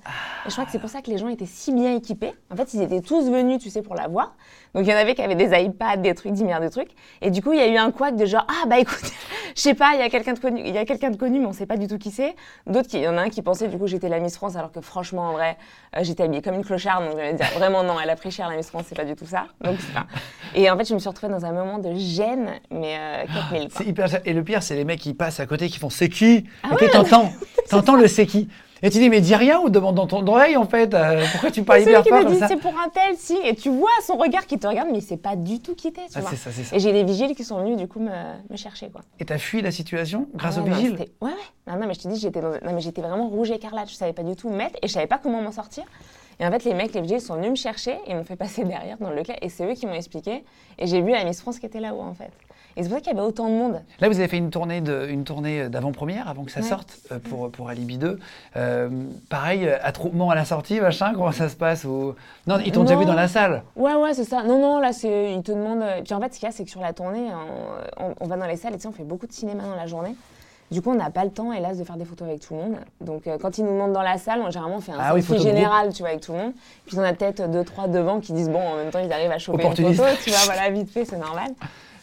Et 0.46 0.48
je 0.48 0.52
crois 0.52 0.64
que 0.64 0.70
c'est 0.70 0.78
pour 0.78 0.88
ça 0.88 1.02
que 1.02 1.10
les 1.10 1.19
gens 1.19 1.28
étaient 1.28 1.44
si 1.46 1.70
bien 1.72 1.94
équipés. 1.94 2.32
En 2.50 2.56
fait, 2.56 2.72
ils 2.72 2.81
étaient 2.81 3.02
tous 3.02 3.31
venus, 3.31 3.60
tu 3.60 3.69
sais, 3.69 3.82
pour 3.82 3.94
la 3.94 4.08
voir. 4.08 4.34
Donc 4.75 4.87
il 4.87 4.90
y 4.90 4.94
en 4.94 4.96
avait 4.96 5.14
qui 5.14 5.22
avaient 5.22 5.34
des 5.34 5.54
iPads, 5.64 5.98
des 5.98 6.14
trucs, 6.14 6.32
10 6.32 6.44
milliards 6.44 6.62
de 6.62 6.69
trucs. 6.69 6.93
Et 7.20 7.31
du 7.31 7.43
coup, 7.43 7.52
il 7.52 7.58
y 7.58 7.62
a 7.62 7.69
eu 7.69 7.76
un 7.76 7.90
couac 7.90 8.16
de 8.16 8.25
genre, 8.25 8.46
ah 8.48 8.66
bah 8.66 8.78
écoute, 8.78 9.12
je 9.54 9.60
sais 9.60 9.74
pas, 9.74 9.92
il 9.94 10.00
y 10.00 10.02
a 10.02 10.08
quelqu'un 10.10 10.32
de 10.32 10.38
connu, 10.38 10.62
il 10.64 10.74
y 10.74 10.78
a 10.78 10.84
quelqu'un 10.84 11.10
de 11.10 11.16
connu, 11.16 11.38
mais 11.38 11.46
on 11.46 11.52
sait 11.52 11.66
pas 11.66 11.76
du 11.76 11.86
tout 11.86 11.98
qui 11.98 12.10
c'est. 12.10 12.34
D'autres, 12.66 12.90
il 12.94 13.00
y 13.00 13.08
en 13.08 13.16
a 13.16 13.22
un 13.22 13.28
qui 13.30 13.42
pensait 13.42 13.68
du 13.68 13.78
coup 13.78 13.86
j'étais 13.86 14.08
la 14.08 14.20
Miss 14.20 14.36
France, 14.36 14.56
alors 14.56 14.72
que 14.72 14.80
franchement, 14.80 15.28
en 15.28 15.32
vrai, 15.32 15.56
euh, 15.96 16.00
j'étais 16.02 16.24
habillée 16.24 16.42
comme 16.42 16.54
une 16.54 16.64
clocharde. 16.64 17.04
Donc 17.04 17.16
j'allais 17.16 17.34
dire, 17.34 17.46
vraiment 17.56 17.82
non, 17.82 17.94
elle 18.02 18.10
a 18.10 18.16
pris 18.16 18.30
cher 18.30 18.48
la 18.48 18.56
Miss 18.56 18.68
France, 18.68 18.86
c'est 18.88 18.96
pas 18.96 19.04
du 19.04 19.14
tout 19.14 19.26
ça. 19.26 19.46
Donc 19.60 19.76
c'est 19.80 19.92
pas. 19.94 20.06
Et 20.54 20.70
en 20.70 20.76
fait, 20.76 20.84
je 20.88 20.94
me 20.94 20.98
suis 20.98 21.08
retrouvée 21.08 21.32
dans 21.32 21.44
un 21.44 21.52
moment 21.52 21.78
de 21.78 21.94
gêne, 21.94 22.50
mais 22.70 22.96
euh, 22.98 23.24
4000 23.32 23.68
quoi. 23.68 23.78
C'est 23.78 23.86
hyper. 23.86 24.06
Et 24.24 24.32
le 24.32 24.44
pire, 24.44 24.62
c'est 24.62 24.74
les 24.74 24.84
mecs 24.84 25.00
qui 25.00 25.14
passent 25.14 25.40
à 25.40 25.46
côté 25.46 25.68
qui 25.68 25.78
font 25.78 25.90
c'est 25.90 26.08
qui? 26.08 26.46
Ah 26.62 26.70
Ok, 26.72 26.80
ouais, 26.82 26.90
t'entends. 26.90 27.32
T'entends 27.70 27.96
le 27.96 28.08
c'est 28.08 28.26
qui? 28.26 28.48
Et 28.82 28.90
tu 28.90 28.98
dis, 28.98 29.08
mais 29.08 29.20
dis 29.22 29.34
rien 29.34 29.60
ou 29.60 29.70
demande 29.70 29.94
dans 29.94 30.06
ton 30.06 30.26
oreille 30.26 30.56
en 30.56 30.66
fait. 30.66 30.92
euh, 30.92 31.24
pourquoi 31.32 31.50
tu 31.50 31.62
parles 31.62 31.82
hyper 31.82 32.04
fort 32.04 32.18
me 32.18 32.24
comme 32.24 32.38
ça 32.38 32.48
c'est 32.48 32.56
pour 32.56 32.72
un 32.78 32.88
tel 32.90 33.16
si 33.16 33.34
et 33.44 33.54
tu 33.54 33.70
vois 33.70 33.88
son 34.06 34.16
regard 34.16 34.46
qui 34.46 34.58
te 34.58 34.66
regarde 34.66 34.88
mais 34.92 34.98
il 34.98 35.02
sait 35.02 35.16
pas 35.16 35.36
du 35.36 35.60
tout 35.60 35.74
qui 35.74 35.90
t'es 35.92 36.02
tu 36.02 36.12
Ah, 36.16 36.20
vois. 36.20 36.30
c'est 36.30 36.36
ça, 36.36 36.50
c'est 36.52 36.64
ça. 36.64 36.76
Et 36.76 36.80
j'ai 36.80 36.92
des 36.92 37.04
vigiles 37.04 37.34
qui 37.34 37.44
sont 37.44 37.58
venus 37.62 37.76
du 37.78 37.88
coup 37.88 38.00
me, 38.00 38.10
me 38.50 38.56
chercher 38.56 38.90
quoi. 38.90 39.00
Et 39.20 39.24
t'as 39.24 39.38
fui 39.38 39.62
la 39.62 39.70
situation 39.70 40.26
grâce 40.34 40.56
Ah 40.58 40.60
au 40.60 40.64
ouais, 40.64 40.70
non, 40.70 40.76
vigile 40.76 40.96
c'était- 40.98 41.12
Ouais 41.22 41.30
ouais. 41.30 41.36
Non, 41.72 41.78
non 41.80 41.86
mais 41.86 41.94
je 41.94 42.00
te 42.00 42.08
dis 42.08 42.18
j'étais 42.18 42.40
dans- 42.40 42.50
non 42.50 42.72
mais 42.74 42.80
j'étais 42.80 43.00
vraiment 43.00 43.28
rouge 43.28 43.50
écarlate, 43.52 43.88
je 43.88 43.94
savais 43.94 44.12
pas 44.12 44.22
du 44.22 44.36
tout 44.36 44.48
où 44.48 44.50
me 44.50 44.56
mettre 44.56 44.76
et 44.82 44.88
je 44.88 44.92
savais 44.92 45.06
pas 45.06 45.18
comment 45.18 45.40
m'en 45.40 45.52
sortir. 45.52 45.84
Et 46.40 46.46
en 46.46 46.50
fait 46.50 46.64
les 46.64 46.74
mecs 46.74 46.92
les 46.92 47.00
vigiles 47.00 47.20
sont 47.22 47.36
venus 47.36 47.50
me 47.50 47.56
chercher 47.56 47.96
et 48.06 48.12
m'ont 48.14 48.24
fait 48.24 48.36
passer 48.36 48.64
derrière 48.64 48.98
dans 48.98 49.08
le 49.10 49.16
Leclerc 49.16 49.38
et 49.40 49.48
c'est 49.48 49.64
eux 49.64 49.74
qui 49.74 49.86
m'ont 49.86 49.94
expliqué 49.94 50.44
et 50.78 50.86
j'ai 50.86 51.00
vu 51.00 51.12
la 51.12 51.24
Miss 51.24 51.40
France 51.40 51.58
qui 51.58 51.64
était 51.66 51.80
là-haut 51.80 52.02
en 52.02 52.12
fait. 52.14 52.30
Et 52.76 52.82
c'est 52.82 52.88
pour 52.88 52.98
ça 52.98 53.02
qu'il 53.04 53.12
y 53.14 53.16
avait 53.18 53.26
autant 53.26 53.46
de 53.48 53.52
monde. 53.54 53.80
Là, 54.00 54.08
vous 54.08 54.18
avez 54.18 54.26
fait 54.28 54.36
une 54.36 54.50
tournée 54.50 54.80
de- 54.80 55.06
une 55.08 55.22
tournée 55.24 55.68
d'avant-première 55.68 56.28
avant 56.28 56.42
que 56.44 56.50
ça 56.50 56.60
Ouais. 56.60 56.66
sorte 56.68 56.96
euh, 57.12 57.18
pour, 57.20 57.50
pour 57.50 57.68
Alibi 57.68 57.98
2. 57.98 58.18
Euh, 58.56 58.88
pareil, 59.28 59.66
euh, 59.68 59.76
attroupement 59.82 60.30
à 60.30 60.34
la 60.34 60.44
sortie, 60.44 60.80
machin, 60.80 61.12
comment 61.14 61.30
ça 61.32 61.48
se 61.48 61.54
passe 61.56 61.84
ou... 61.84 62.14
Non, 62.46 62.58
ils 62.64 62.72
t'ont 62.72 62.82
déjà 62.82 62.96
vu 62.96 63.04
dans 63.04 63.14
la 63.14 63.28
salle. 63.28 63.62
Ouais, 63.76 63.94
ouais, 63.94 64.12
c'est 64.14 64.24
ça. 64.24 64.42
Non, 64.42 64.58
non, 64.60 64.80
là, 64.80 64.92
c'est, 64.92 65.32
ils 65.34 65.42
te 65.42 65.52
demandent. 65.52 65.82
euh, 65.82 66.00
Puis 66.04 66.14
en 66.14 66.20
fait, 66.20 66.34
ce 66.34 66.40
qu'il 66.40 66.46
y 66.46 66.50
a, 66.50 66.52
c'est 66.52 66.64
que 66.64 66.70
sur 66.70 66.80
la 66.80 66.92
tournée, 66.92 67.28
on, 67.98 68.04
on- 68.06 68.14
on 68.20 68.26
va 68.26 68.36
dans 68.36 68.46
les 68.46 68.56
salles 68.56 68.72
et 68.74 68.76
tu 68.76 68.82
sais, 68.82 68.88
on 68.88 68.92
fait 68.92 69.04
beaucoup 69.04 69.26
de 69.28 69.32
cinéma 69.32 69.62
dans 69.62 69.76
la 69.76 69.86
journée. 69.86 70.14
Du 70.70 70.80
coup, 70.82 70.90
on 70.90 70.94
n'a 70.96 71.10
pas 71.10 71.24
le 71.24 71.30
temps, 71.30 71.52
hélas, 71.52 71.78
de 71.78 71.84
faire 71.84 71.96
des 71.96 72.06
photos 72.06 72.26
avec 72.26 72.40
tout 72.40 72.54
le 72.54 72.60
monde. 72.60 72.76
Donc, 73.00 73.26
euh, 73.28 73.36
quand 73.40 73.58
ils 73.58 73.64
nous 73.64 73.70
demandent 73.72 73.92
dans 73.92 74.02
la 74.02 74.18
salle, 74.18 74.40
on, 74.44 74.50
généralement, 74.50 74.80
fait 74.80 74.92
un 74.92 74.96
Ah 74.98 75.12
selfie 75.12 75.38
général, 75.38 75.92
tu 75.92 76.00
vois, 76.00 76.08
avec 76.08 76.22
tout 76.22 76.32
le 76.32 76.38
monde. 76.38 76.52
Puis, 76.86 76.98
on 76.98 77.02
a 77.02 77.12
peut-être 77.12 77.48
deux, 77.50 77.62
trois 77.62 77.86
devant 77.86 78.18
qui 78.18 78.32
disent, 78.32 78.48
bon, 78.50 78.58
en 78.60 78.76
même 78.76 78.90
temps, 78.90 78.98
ils 78.98 79.12
arrivent 79.12 79.30
à 79.30 79.38
choper 79.38 79.62
une 79.62 79.70
photo, 79.76 80.04
tu 80.24 80.30
vois, 80.30 80.38
voilà, 80.46 80.70
vite 80.70 80.90
fait, 80.90 81.04
c'est 81.04 81.18
normal. 81.18 81.50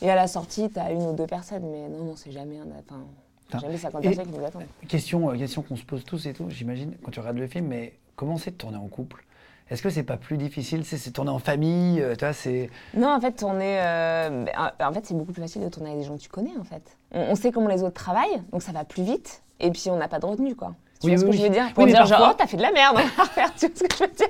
Et 0.01 0.09
à 0.09 0.15
la 0.15 0.27
sortie, 0.27 0.69
t'as 0.69 0.91
une 0.91 1.01
ou 1.03 1.13
deux 1.13 1.27
personnes, 1.27 1.63
mais 1.71 1.87
non, 1.89 2.05
non, 2.05 2.15
c'est 2.15 2.31
jamais 2.31 2.57
un. 2.57 2.65
Enfin, 2.79 3.59
jamais 3.59 3.77
50 3.77 4.03
Et- 4.05 4.09
personnes 4.09 4.31
qui 4.33 4.39
nous 4.39 4.45
attendent. 4.45 4.63
Question, 4.87 5.29
euh, 5.31 5.37
question 5.37 5.61
qu'on 5.61 5.75
se 5.75 5.83
pose 5.83 6.03
tous 6.05 6.25
et 6.25 6.33
tout, 6.33 6.49
j'imagine, 6.49 6.95
quand 7.03 7.11
tu 7.11 7.19
regardes 7.19 7.37
le 7.37 7.47
film, 7.47 7.67
mais 7.67 7.93
comment 8.15 8.37
c'est 8.37 8.51
de 8.51 8.55
tourner 8.55 8.77
en 8.77 8.87
couple? 8.87 9.25
Est-ce 9.69 9.81
que 9.81 9.89
c'est 9.89 10.03
pas 10.03 10.17
plus 10.17 10.37
difficile? 10.37 10.83
C'est 10.83 11.11
tourner 11.11 11.31
en 11.31 11.39
famille, 11.39 12.01
euh, 12.01 12.15
tu 12.15 12.25
vois, 12.25 12.33
c'est... 12.33 12.69
Non, 12.93 13.09
en 13.13 13.21
fait, 13.21 13.31
tourner. 13.33 13.79
euh, 13.81 14.45
en 14.81 14.93
fait, 14.93 15.05
c'est 15.05 15.13
beaucoup 15.13 15.31
plus 15.31 15.41
facile 15.41 15.61
de 15.63 15.69
tourner 15.69 15.89
avec 15.91 16.01
des 16.01 16.07
gens 16.07 16.15
que 16.17 16.21
tu 16.21 16.29
connais, 16.29 16.55
en 16.59 16.63
fait. 16.65 16.97
On, 17.13 17.21
on 17.31 17.35
sait 17.35 17.51
comment 17.51 17.69
les 17.69 17.81
autres 17.83 17.93
travaillent, 17.93 18.41
donc 18.51 18.61
ça 18.63 18.71
va 18.73 18.83
plus 18.83 19.03
vite. 19.03 19.43
Et 19.61 19.69
puis, 19.71 19.89
on 19.89 19.95
n'a 19.97 20.07
pas 20.09 20.19
de 20.19 20.25
retenue, 20.25 20.55
quoi. 20.55 20.75
Tu 21.01 21.07
Oui, 21.07 21.15
vois 21.15 21.19
ce 21.21 21.25
oui, 21.25 21.31
que 21.31 21.37
je 21.37 21.43
veux 21.43 21.49
dire? 21.49 21.73
Pour 21.73 21.85
dire, 21.87 21.95
genre, 21.97 22.07
parfois- 22.09 22.29
oh, 22.31 22.35
t'as 22.37 22.45
fait 22.47 22.57
de 22.57 22.61
la 22.61 22.71
merde, 22.71 22.95
on 22.95 22.99
va 22.99 23.23
refaire. 23.23 23.53
Tu 23.55 23.65
vois 23.67 23.75
ce 23.75 23.83
que 23.83 23.95
je 23.97 24.03
veux 24.03 24.09
dire? 24.11 24.27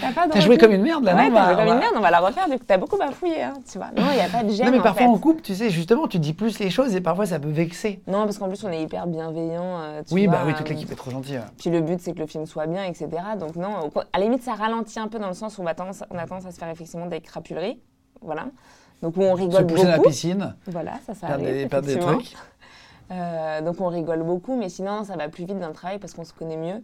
T'as 0.00 0.12
pas 0.28 0.40
joué 0.40 0.58
comme 0.58 0.72
une 0.72 0.82
merde, 0.82 1.02
là, 1.04 1.14
Ouais, 1.14 1.28
non 1.30 1.34
t'as 1.34 1.46
joué 1.54 1.56
comme 1.56 1.72
une 1.74 1.78
merde, 1.80 1.94
on 1.96 2.00
va 2.00 2.10
la 2.10 2.20
refaire. 2.20 2.48
Du 2.48 2.58
coup, 2.58 2.64
t'as 2.66 2.76
beaucoup 2.76 2.96
bafouillé, 2.98 3.42
hein, 3.42 3.54
tu 3.70 3.78
vois. 3.78 3.88
Non, 3.96 4.04
il 4.10 4.16
n'y 4.16 4.20
a 4.20 4.28
pas 4.28 4.42
de 4.42 4.50
gêne. 4.50 4.66
Non, 4.66 4.72
mais 4.72 4.78
en 4.78 4.82
parfois 4.82 5.06
fait. 5.06 5.08
en 5.08 5.18
couple, 5.18 5.40
tu 5.42 5.54
sais, 5.54 5.70
justement, 5.70 6.06
tu 6.08 6.18
dis 6.18 6.32
plus 6.34 6.58
les 6.58 6.68
choses 6.70 6.94
et 6.94 7.00
parfois 7.00 7.26
ça 7.26 7.38
peut 7.38 7.48
vexer. 7.50 8.00
Non, 8.06 8.24
parce 8.24 8.38
qu'en 8.38 8.48
plus, 8.48 8.62
on 8.64 8.70
est 8.70 8.82
hyper 8.82 9.06
bienveillants. 9.06 9.80
euh, 9.80 10.02
Oui, 10.12 10.26
vois, 10.26 10.36
bah 10.36 10.42
oui, 10.46 10.54
toute 10.54 10.66
euh, 10.66 10.70
l'équipe 10.70 10.90
est 10.92 10.94
trop 10.96 11.10
gentille. 11.10 11.36
ouais. 11.38 11.44
Puis 11.58 11.70
le 11.70 11.80
but, 11.80 12.00
c'est 12.00 12.12
que 12.12 12.18
le 12.18 12.26
film 12.26 12.44
soit 12.46 12.66
bien, 12.66 12.84
etc. 12.84 13.08
Donc 13.38 13.56
non, 13.56 13.90
à 14.12 14.18
la 14.18 14.24
limite, 14.24 14.42
ça 14.42 14.54
ralentit 14.54 14.98
un 15.00 15.08
peu 15.08 15.18
dans 15.18 15.28
le 15.28 15.34
sens 15.34 15.58
où 15.58 15.62
on, 15.62 15.64
va 15.64 15.74
tendance, 15.74 16.04
on 16.10 16.18
a 16.18 16.26
tendance 16.26 16.46
à 16.46 16.50
se 16.52 16.58
faire 16.58 16.68
effectivement 16.68 17.06
des 17.06 17.20
crapuleries. 17.20 17.80
Voilà. 18.22 18.46
Donc 19.02 19.16
où 19.16 19.22
on 19.22 19.34
Se 19.36 19.40
rigole 19.40 19.66
pousser 19.66 19.84
dans 19.84 19.90
la 19.90 19.96
beaucoup. 19.96 20.10
piscine, 20.10 20.54
Voilà, 20.66 20.92
ça, 21.06 21.14
ça 21.14 21.28
arrive, 21.28 21.46
des, 21.46 21.66
perdre 21.66 21.86
des 21.86 21.92
effectivement. 21.92 22.18
trucs. 22.18 22.36
Euh, 23.10 23.60
donc 23.60 23.80
on 23.80 23.88
rigole 23.88 24.22
beaucoup, 24.22 24.56
mais 24.56 24.68
sinon 24.68 25.04
ça 25.04 25.16
va 25.16 25.28
plus 25.28 25.44
vite 25.44 25.58
dans 25.58 25.68
le 25.68 25.74
travail 25.74 25.98
parce 25.98 26.14
qu'on 26.14 26.24
se 26.24 26.32
connaît 26.32 26.56
mieux. 26.56 26.82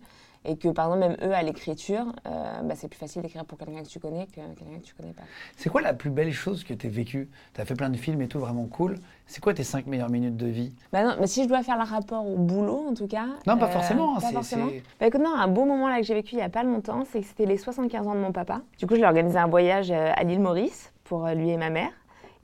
Et 0.49 0.57
que 0.57 0.69
par 0.69 0.87
exemple, 0.87 1.09
même 1.09 1.29
eux 1.29 1.35
à 1.35 1.43
l'écriture, 1.43 2.07
euh, 2.27 2.63
bah, 2.63 2.75
c'est 2.77 2.87
plus 2.87 2.99
facile 2.99 3.21
d'écrire 3.21 3.45
pour 3.45 3.59
quelqu'un 3.59 3.83
que 3.83 3.89
tu 3.89 3.99
connais 3.99 4.27
que 4.27 4.35
quelqu'un 4.37 4.79
que 4.79 4.85
tu 4.85 4.95
connais 4.95 5.13
pas. 5.13 5.25
C'est 5.57 5.69
quoi 5.71 5.81
la 5.81 5.93
plus 5.93 6.11
belle 6.11 6.33
chose 6.33 6.63
que 6.63 6.73
tu 6.73 6.87
as 6.87 6.91
vécue? 6.91 7.29
Tu 7.53 7.61
as 7.61 7.65
fait 7.65 7.75
plein 7.75 7.91
de 7.91 7.97
films 7.97 8.23
et 8.23 8.29
tout, 8.29 8.39
vraiment 8.39 8.67
cool. 8.67 8.97
C'est 9.27 9.43
quoi 9.43 9.55
tes 9.55 9.65
5 9.65 9.87
meilleures 9.87 10.11
minutes 10.11 10.37
de 10.37 10.47
vie? 10.47 10.73
Bah 10.93 11.03
non, 11.03 11.17
mais 11.19 11.27
si 11.27 11.43
je 11.43 11.49
dois 11.49 11.65
faire 11.65 11.77
le 11.77 11.83
rapport 11.83 12.25
au 12.25 12.37
boulot 12.37 12.87
en 12.89 12.95
tout 12.95 13.09
cas. 13.09 13.27
Non, 13.45 13.59
pas 13.59 13.67
euh, 13.67 13.71
forcément, 13.71 14.15
Pas 14.21 14.31
forcément. 14.31 14.69
Bah 15.01 15.09
écoute, 15.09 15.21
non, 15.21 15.35
un 15.35 15.49
beau 15.49 15.65
moment 15.65 15.89
là 15.89 15.99
que 15.99 16.07
j'ai 16.07 16.15
vécu 16.15 16.37
il 16.37 16.39
y 16.39 16.43
a 16.43 16.49
pas 16.49 16.63
longtemps, 16.63 17.03
c'est 17.11 17.23
que 17.23 17.27
c'était 17.27 17.47
les 17.47 17.57
75 17.59 18.07
ans 18.07 18.15
de 18.15 18.21
mon 18.21 18.31
papa. 18.31 18.61
Du 18.79 18.87
coup, 18.87 18.95
je 18.95 18.99
lui 18.99 19.05
ai 19.05 19.09
organisé 19.09 19.39
un 19.39 19.49
voyage 19.49 19.91
à 19.91 20.23
l'île 20.23 20.41
Maurice 20.41 20.93
pour 21.03 21.27
lui 21.27 21.51
et 21.51 21.57
ma 21.57 21.71
mère. 21.71 21.91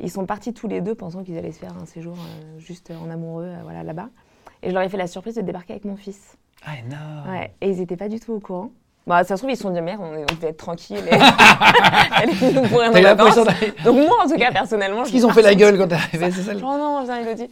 Ils 0.00 0.10
sont 0.10 0.26
partis 0.26 0.52
tous 0.52 0.68
les 0.68 0.80
deux 0.80 0.94
pensant 0.94 1.22
qu'ils 1.22 1.36
allaient 1.38 1.52
se 1.52 1.58
faire 1.58 1.74
un 1.80 1.86
séjour 1.86 2.14
euh, 2.14 2.58
juste 2.58 2.90
en 2.90 3.10
amoureux, 3.10 3.44
euh, 3.46 3.56
voilà, 3.62 3.82
là-bas. 3.82 4.08
Et 4.62 4.68
je 4.70 4.74
leur 4.74 4.82
ai 4.82 4.88
fait 4.88 4.96
la 4.96 5.06
surprise 5.06 5.34
de 5.34 5.40
débarquer 5.42 5.72
avec 5.74 5.84
mon 5.84 5.96
fils. 5.96 6.36
Ah, 6.64 6.70
Ouais, 7.30 7.52
et 7.60 7.70
ils 7.70 7.78
n'étaient 7.78 7.96
pas 7.96 8.08
du 8.08 8.20
tout 8.20 8.32
au 8.32 8.40
courant. 8.40 8.70
Bah, 9.04 9.24
ça 9.24 9.36
se 9.36 9.40
trouve, 9.40 9.50
ils 9.50 9.56
se 9.56 9.62
sont 9.62 9.70
dit, 9.70 9.80
merde, 9.80 10.00
on, 10.00 10.14
est- 10.14 10.22
on 10.30 10.34
devait 10.36 10.48
être 10.50 10.58
tranquille. 10.58 10.98
Et... 11.10 11.16
Nous 12.52 12.68
d'aller- 13.44 13.72
Donc 13.84 13.96
moi, 13.96 14.18
en 14.24 14.28
tout 14.28 14.36
cas, 14.36 14.52
personnellement, 14.52 14.98
Parce 14.98 15.10
qu'ils 15.10 15.26
ont 15.26 15.30
fait 15.30 15.42
la 15.42 15.54
gueule 15.56 15.76
quand 15.76 15.88
t'es 15.88 15.94
arrivé, 15.96 16.30
c'est 16.30 16.42
ça 16.42 16.54
le- 16.54 16.60
Oh 16.62 16.78
non, 16.78 17.02
viens, 17.04 17.18
Elodie. 17.20 17.48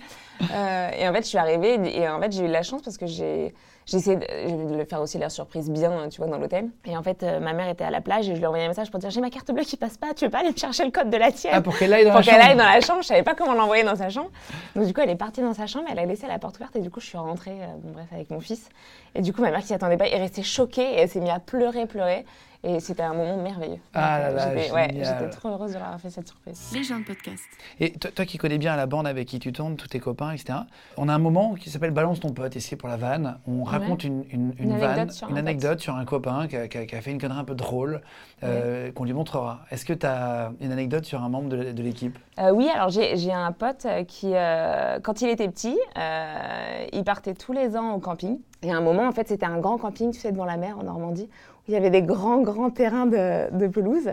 Euh, 0.52 0.90
et 0.96 1.08
en 1.08 1.12
fait, 1.12 1.22
je 1.22 1.26
suis 1.28 1.38
arrivée 1.38 1.78
et 1.98 2.08
en 2.08 2.20
fait, 2.20 2.31
j'ai 2.32 2.44
eu 2.44 2.48
la 2.48 2.62
chance 2.62 2.82
parce 2.82 2.96
que 2.98 3.06
j'ai 3.06 3.52
j'ai 3.87 3.97
essayé 3.97 4.17
de, 4.17 4.79
de 4.79 4.85
faire 4.85 5.00
aussi 5.00 5.19
leur 5.19 5.31
surprise 5.31 5.71
bien, 5.71 6.09
tu 6.11 6.19
vois, 6.21 6.31
dans 6.31 6.38
l'hôtel. 6.38 6.69
Et 6.85 6.97
en 6.97 7.03
fait, 7.03 7.23
euh, 7.23 7.41
ma 7.41 7.53
mère 7.53 7.69
était 7.69 7.85
à 7.85 7.91
la 7.91 8.00
plage 8.00 8.29
et 8.29 8.35
je 8.35 8.37
lui 8.37 8.44
ai 8.44 8.47
envoyé 8.47 8.65
un 8.65 8.69
message 8.69 8.91
pour 8.91 9.00
dire 9.00 9.11
j'ai 9.11 9.21
ma 9.21 9.31
carte 9.31 9.50
bleue 9.50 9.65
qui 9.65 9.77
passe 9.77 9.97
pas, 9.97 10.15
tu 10.15 10.25
veux 10.25 10.31
pas 10.31 10.38
aller 10.38 10.50
me 10.50 10.56
chercher 10.56 10.85
le 10.85 10.91
code 10.91 11.11
de 11.11 11.17
la 11.17 11.32
tienne? 11.32 11.55
Ah, 11.56 11.61
pour 11.61 11.77
qu'elle 11.77 11.93
aille 11.93 12.05
dans 12.05 12.11
pour 12.11 12.21
la 12.21 12.25
qu'elle 12.25 12.35
chambre 12.35 12.50
aille 12.50 12.56
dans 12.56 12.65
la 12.65 12.81
chambre, 12.81 13.03
je 13.03 13.09
savais 13.09 13.23
pas 13.23 13.35
comment 13.35 13.55
l'envoyer 13.55 13.82
dans 13.82 13.97
sa 13.97 14.09
chambre. 14.09 14.31
Donc 14.77 14.87
du 14.87 14.94
coup, 14.94 15.00
elle 15.00 15.11
est 15.11 15.17
partie 15.17 15.41
dans 15.41 15.55
sa 15.55 15.67
chambre, 15.67 15.87
elle 15.91 15.99
a 15.99 16.06
laissé 16.06 16.27
la 16.27 16.38
porte 16.38 16.56
ouverte 16.56 16.77
et 16.77 16.81
du 16.81 16.91
coup, 16.91 17.00
je 17.00 17.06
suis 17.06 17.19
rentrée, 17.19 17.50
euh, 17.50 17.67
bon, 17.82 17.93
bref, 17.93 18.06
avec 18.12 18.31
mon 18.31 18.41
fils. 18.41 18.69
Et 19.15 19.23
du 19.23 19.32
coup, 19.32 19.43
ma 19.43 19.50
mère 19.50 19.61
qui 19.61 19.67
s'y 19.69 19.75
attendait 19.75 19.97
pas 19.97 20.09
est 20.09 20.19
restée 20.19 20.43
choquée 20.43 20.82
et 20.82 21.00
elle 21.00 21.09
s'est 21.09 21.21
mise 21.21 21.31
à 21.31 21.41
pleurer, 21.41 21.87
pleurer. 21.87 22.25
Et 22.62 22.78
c'était 22.78 23.02
un 23.02 23.14
moment 23.14 23.38
merveilleux. 23.42 23.78
Ah 23.94 24.18
Donc, 24.18 24.20
là 24.20 24.28
euh, 24.28 24.34
là, 24.34 24.54
j'étais- 24.62 24.72
ouais, 24.74 24.88
génial. 24.90 25.18
j'étais 25.18 25.30
trop 25.30 25.48
heureuse 25.48 25.70
de 25.72 25.78
leur 25.78 25.84
avoir 25.86 26.00
fait 26.00 26.10
cette 26.10 26.28
surprise. 26.28 26.70
Les 26.74 26.82
gens 26.82 26.98
de 26.98 27.04
podcast. 27.04 27.42
Et 27.80 27.92
toi, 27.92 28.10
toi 28.14 28.24
qui 28.26 28.36
connais 28.36 28.58
bien 28.58 28.76
la 28.76 28.84
bande 28.84 29.06
avec 29.06 29.28
qui 29.28 29.38
tu 29.38 29.50
tournes, 29.50 29.76
tous 29.76 29.86
tes 29.88 29.98
copains, 29.98 30.32
etc., 30.32 30.58
on 30.98 31.08
a 31.08 31.14
un 31.14 31.18
moment 31.18 31.54
qui 31.54 31.70
s'appelle 31.70 31.90
Balance 31.92 32.20
ton 32.20 32.32
pote, 32.34 32.54
ici 32.56 32.76
pour 32.76 32.90
la 32.90 32.98
vanne. 32.98 33.38
On 33.48 33.64
raconte 33.64 34.04
une, 34.04 34.24
une, 34.30 34.52
Une 34.58 34.76
vanne, 34.78 34.90
anecdote 34.90 35.12
sur 35.12 35.26
un 35.26 35.30
une 35.30 35.34
pote. 35.36 35.44
anecdote 35.46 35.80
sur 35.80 35.94
un 35.96 36.04
copain 36.04 36.48
qui 36.48 36.56
a, 36.56 36.68
qui 36.68 36.76
a- 36.76 36.84
qui 36.84 36.94
a 36.96 37.00
fait 37.00 37.12
une 37.12 37.18
connerie 37.20 37.38
un 37.40 37.44
peu 37.44 37.54
drôle, 37.54 38.02
euh, 38.42 38.92
qu'on 38.92 39.04
lui 39.04 39.14
montrera. 39.14 39.60
Est-ce 39.70 39.86
que 39.86 39.94
tu 39.94 40.04
as 40.04 40.52
une 40.60 40.70
anecdote 40.72 41.06
sur 41.06 41.22
un 41.22 41.28
membre 41.30 41.48
de, 41.48 41.72
de 41.72 41.82
l'équipe? 41.82 42.18
Euh, 42.38 42.50
oui, 42.52 42.68
alors 42.74 42.90
j'ai 42.90 43.32
un 43.32 43.52
pote 43.52 43.86
qui, 44.06 44.32
euh, 44.34 45.00
quand 45.00 45.22
il 45.22 45.30
était 45.30 45.48
petit, 45.48 45.78
euh, 45.96 46.86
il 46.92 47.04
partait 47.04 47.32
tous 47.34 47.52
les 47.54 47.76
ans 47.76 47.92
au 47.94 47.98
camping. 48.00 48.38
Et 48.62 48.70
à 48.70 48.76
un 48.76 48.82
moment, 48.82 49.06
en 49.08 49.12
fait, 49.12 49.26
c'était 49.28 49.46
un 49.46 49.58
grand 49.58 49.78
camping, 49.78 50.10
tu 50.12 50.20
sais, 50.20 50.32
devant 50.32 50.44
la 50.44 50.58
mer 50.58 50.78
en 50.78 50.82
Normandie, 50.82 51.30
il 51.70 51.75
y 51.75 51.76
avait 51.76 51.90
des 51.90 52.02
grands, 52.02 52.40
grands 52.40 52.70
terrains 52.70 53.06
de, 53.06 53.49
de 53.56 53.69
pelouse. 53.69 54.08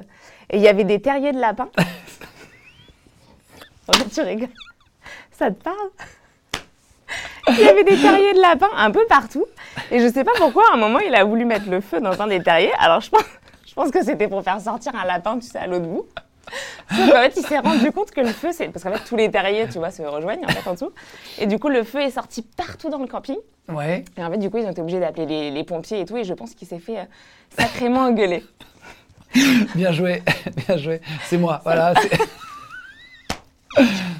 Et 0.52 0.58
il 0.58 0.62
y 0.62 0.68
avait 0.68 0.84
des 0.84 1.02
terriers 1.02 1.32
de 1.32 1.40
lapins. 1.40 1.70
Fait, 3.96 4.10
tu 4.14 4.22
rigoles. 4.22 4.50
Ça 5.32 5.50
te 5.50 5.64
parle? 5.64 5.90
Il 7.48 7.60
y 7.60 7.68
avait 7.68 7.84
des 7.84 8.00
terriers 8.00 8.34
de 8.34 8.42
lapins 8.42 8.70
un 8.76 8.92
peu 8.92 9.04
partout. 9.10 9.46
Et 9.90 10.00
je 10.00 10.08
sais 10.08 10.24
pas 10.24 10.34
pourquoi, 10.38 10.66
à 10.72 10.76
un 10.76 10.78
moment, 10.78 11.00
il 11.00 11.16
a 11.16 11.24
voulu 11.24 11.46
mettre 11.46 11.68
le 11.68 11.82
feu 11.82 12.00
dans 12.00 12.22
un 12.22 12.28
des 12.28 12.44
terriers. 12.44 12.74
Alors, 12.78 13.02
je 13.02 13.10
pense, 13.10 13.26
je 13.66 13.74
pense 13.74 13.90
que 13.90 14.04
c'était 14.04 14.28
pour 14.28 14.44
faire 14.44 14.62
sortir 14.62 14.94
un 14.96 15.06
lapin, 15.06 15.40
tu 15.40 15.48
sais, 15.48 15.58
à 15.58 15.66
l'autre 15.66 15.88
bout. 15.88 16.06
Sauf 16.90 17.10
qu'en 17.12 17.22
fait, 17.22 17.34
il 17.38 17.46
s'est 17.46 17.60
rendu 17.60 17.92
compte 17.92 18.12
que 18.12 18.22
le 18.22 18.28
feu, 18.28 18.50
c'est. 18.52 18.68
Parce 18.70 18.84
qu'en 18.84 18.92
fait, 18.92 19.04
tous 19.04 19.16
les 19.16 19.30
terriers, 19.30 19.68
tu 19.70 19.78
vois, 19.78 19.92
se 19.92 20.02
rejoignent 20.02 20.46
en 20.46 20.50
fait 20.50 20.70
en 20.70 20.74
dessous. 20.74 20.92
Et 21.40 21.46
du 21.48 21.60
coup, 21.60 21.70
le 21.70 21.84
feu 21.84 22.02
est 22.02 22.12
sorti 22.12 22.42
partout 22.42 22.90
dans 22.90 23.00
le 23.00 23.08
camping. 23.08 23.38
Ouais. 23.70 24.06
Et 24.18 24.24
en 24.24 24.32
fait, 24.32 24.38
du 24.38 24.50
coup, 24.50 24.58
ils 24.58 24.66
ont 24.66 24.72
été 24.72 24.82
obligés 24.82 25.00
d'appeler 25.00 25.26
les, 25.26 25.52
les 25.52 25.64
pompiers 25.64 26.00
et 26.02 26.06
tout. 26.06 26.18
Et 26.18 26.24
je 26.24 26.34
pense 26.34 26.54
qu'il 26.54 26.68
s'est 26.68 26.80
fait 26.80 27.00
euh, 27.00 27.06
sacrément 27.58 28.02
engueuler. 28.02 28.44
Bien 29.76 29.92
joué, 29.92 30.24
bien 30.68 30.78
joué. 30.78 31.02
C'est 31.26 31.38
moi, 31.38 31.60
voilà. 31.64 31.94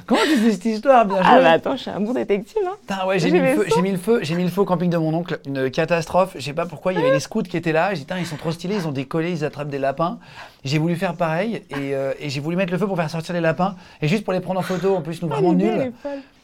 Comment 0.08 0.22
tu 0.24 0.38
sais 0.38 0.52
cette 0.54 0.66
histoire 0.66 1.06
Bien 1.06 1.18
joué. 1.18 1.26
Ah 1.26 1.42
bah 1.42 1.52
attends, 1.52 1.76
je 1.76 1.82
suis 1.82 1.92
un 1.92 2.00
bon 2.00 2.14
détective. 2.14 2.62
Hein. 2.66 2.76
Putain, 2.80 3.06
ouais, 3.06 3.20
j'ai 3.20 3.30
mis, 3.30 3.40
le 3.40 3.56
feu, 3.56 3.66
j'ai 3.76 3.82
mis 3.82 3.92
le 3.92 3.98
feu, 3.98 4.20
j'ai 4.22 4.36
mis 4.36 4.44
le 4.44 4.50
feu 4.50 4.62
au 4.62 4.66
camping 4.66 4.90
de 4.90 4.98
mon 4.98 5.14
oncle, 5.14 5.40
une 5.46 5.70
catastrophe. 5.70 6.32
Je 6.36 6.42
sais 6.42 6.54
pas 6.54 6.66
pourquoi, 6.66 6.94
il 6.94 7.00
y 7.00 7.02
avait 7.02 7.12
les 7.12 7.20
scouts 7.20 7.44
qui 7.44 7.58
étaient 7.58 7.74
là. 7.74 7.94
J'ai 7.94 8.06
dit, 8.06 8.14
ils 8.18 8.26
sont 8.26 8.38
trop 8.38 8.52
stylés, 8.52 8.76
ils 8.76 8.88
ont 8.88 8.94
décollé, 8.94 9.32
ils 9.32 9.44
attrapent 9.44 9.68
des 9.68 9.80
lapins. 9.80 10.20
J'ai 10.64 10.78
voulu 10.78 10.96
faire 10.96 11.16
pareil 11.16 11.62
et, 11.70 11.94
euh, 11.94 12.14
et 12.20 12.30
j'ai 12.30 12.40
voulu 12.40 12.56
mettre 12.56 12.72
le 12.72 12.78
feu 12.78 12.88
pour 12.88 12.96
faire 12.96 13.10
sortir 13.10 13.34
les 13.34 13.42
lapins 13.42 13.76
et 14.02 14.08
juste 14.08 14.24
pour 14.24 14.32
les 14.32 14.40
prendre 14.40 14.60
en 14.62 14.64
photo. 14.64 14.96
En 14.96 15.02
plus, 15.02 15.22
nous 15.22 15.28
vraiment 15.28 15.50
Ah, 15.50 15.58
elle 15.60 15.78
nuls. 15.82 15.94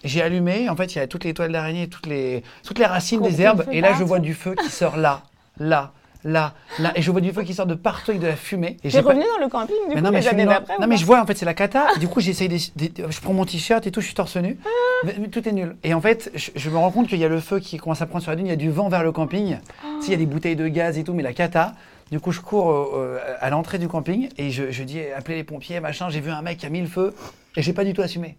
J'ai 0.03 0.22
allumé. 0.22 0.67
En 0.70 0.75
fait, 0.75 0.93
il 0.96 0.98
y 0.98 1.01
a 1.01 1.08
toutes 1.08 1.24
les 1.24 1.34
toiles 1.34 1.53
d'araignée, 1.53 1.88
toutes 1.88 2.08
les, 2.08 2.43
toutes 2.65 2.79
les 2.79 2.86
racines 2.86 3.20
Compris 3.20 3.36
des 3.36 3.41
herbes. 3.43 3.65
Et 3.72 3.79
là, 3.79 3.93
je 3.98 4.03
vois 4.03 4.20
du 4.20 4.34
feu 4.34 4.55
qui 4.62 4.70
sort 4.70 4.98
là, 4.98 5.22
là, 5.58 5.93
là, 6.23 6.53
là. 6.79 6.91
Et 6.95 7.01
je 7.01 7.11
vois 7.11 7.21
du 7.21 7.31
feu 7.31 7.43
qui 7.43 7.53
sort 7.53 7.65
de 7.65 7.73
partout 7.75 8.11
avec 8.11 8.21
de 8.21 8.27
la 8.27 8.35
fumée. 8.35 8.77
Et 8.83 8.89
j'ai 8.89 9.01
pas- 9.01 9.09
revenu 9.09 9.23
dans 9.37 9.43
le 9.43 9.49
camping 9.49 9.75
du 9.89 9.89
mais 9.89 9.95
coup 9.95 10.01
non, 10.01 10.11
mais, 10.11 10.21
les 10.21 10.27
années 10.27 10.45
d'après 10.45 10.77
non, 10.79 10.87
mais 10.87 10.97
je 10.97 11.05
vois, 11.05 11.21
en 11.21 11.25
fait, 11.25 11.37
c'est 11.37 11.45
la 11.45 11.53
cata. 11.53 11.87
Du 11.99 12.07
coup, 12.07 12.19
j'essaye 12.21 12.47
des, 12.49 12.59
des- 12.75 12.91
Je 13.09 13.19
prends 13.21 13.33
mon 13.33 13.45
t-shirt 13.45 13.85
et 13.87 13.91
tout, 13.91 14.01
je 14.01 14.05
suis 14.07 14.15
torse 14.15 14.35
nu. 14.37 14.57
Mais, 15.03 15.15
mais 15.19 15.27
tout 15.27 15.47
est 15.47 15.51
nul. 15.51 15.75
Et 15.83 15.93
en 15.93 16.01
fait, 16.01 16.31
je, 16.35 16.51
je 16.55 16.69
me 16.69 16.77
rends 16.77 16.91
compte 16.91 17.07
qu'il 17.07 17.19
y 17.19 17.25
a 17.25 17.29
le 17.29 17.39
feu 17.39 17.59
qui 17.59 17.77
commence 17.77 18.01
à 18.01 18.05
prendre 18.05 18.21
sur 18.23 18.31
la 18.31 18.35
dune, 18.37 18.47
il 18.47 18.49
y 18.49 18.53
a 18.53 18.55
du 18.57 18.69
vent 18.71 18.89
vers 18.89 19.03
le 19.03 19.11
camping. 19.11 19.57
Tu 19.57 19.87
sais, 20.01 20.07
il 20.07 20.11
y 20.11 20.15
a 20.15 20.17
des 20.17 20.25
bouteilles 20.25 20.55
de 20.55 20.67
gaz 20.67 20.97
et 20.97 21.03
tout, 21.03 21.13
mais 21.13 21.23
la 21.23 21.33
cata. 21.33 21.73
Du 22.11 22.19
coup, 22.19 22.31
je 22.31 22.41
cours 22.41 22.69
euh, 22.71 22.91
euh, 22.95 23.19
à 23.39 23.49
l'entrée 23.49 23.79
du 23.79 23.87
camping 23.87 24.29
et 24.37 24.51
je, 24.51 24.69
je 24.71 24.83
dis 24.83 24.99
appelez 25.17 25.37
les 25.37 25.43
pompiers, 25.43 25.79
machin. 25.79 26.09
J'ai 26.09 26.19
vu 26.21 26.29
un 26.29 26.41
mec 26.41 26.57
qui 26.59 26.65
a 26.65 26.69
mis 26.69 26.81
le 26.81 26.87
feu 26.87 27.15
et 27.55 27.61
j'ai 27.61 27.73
pas 27.73 27.83
du 27.83 27.93
tout 27.93 28.01
assumé. 28.01 28.37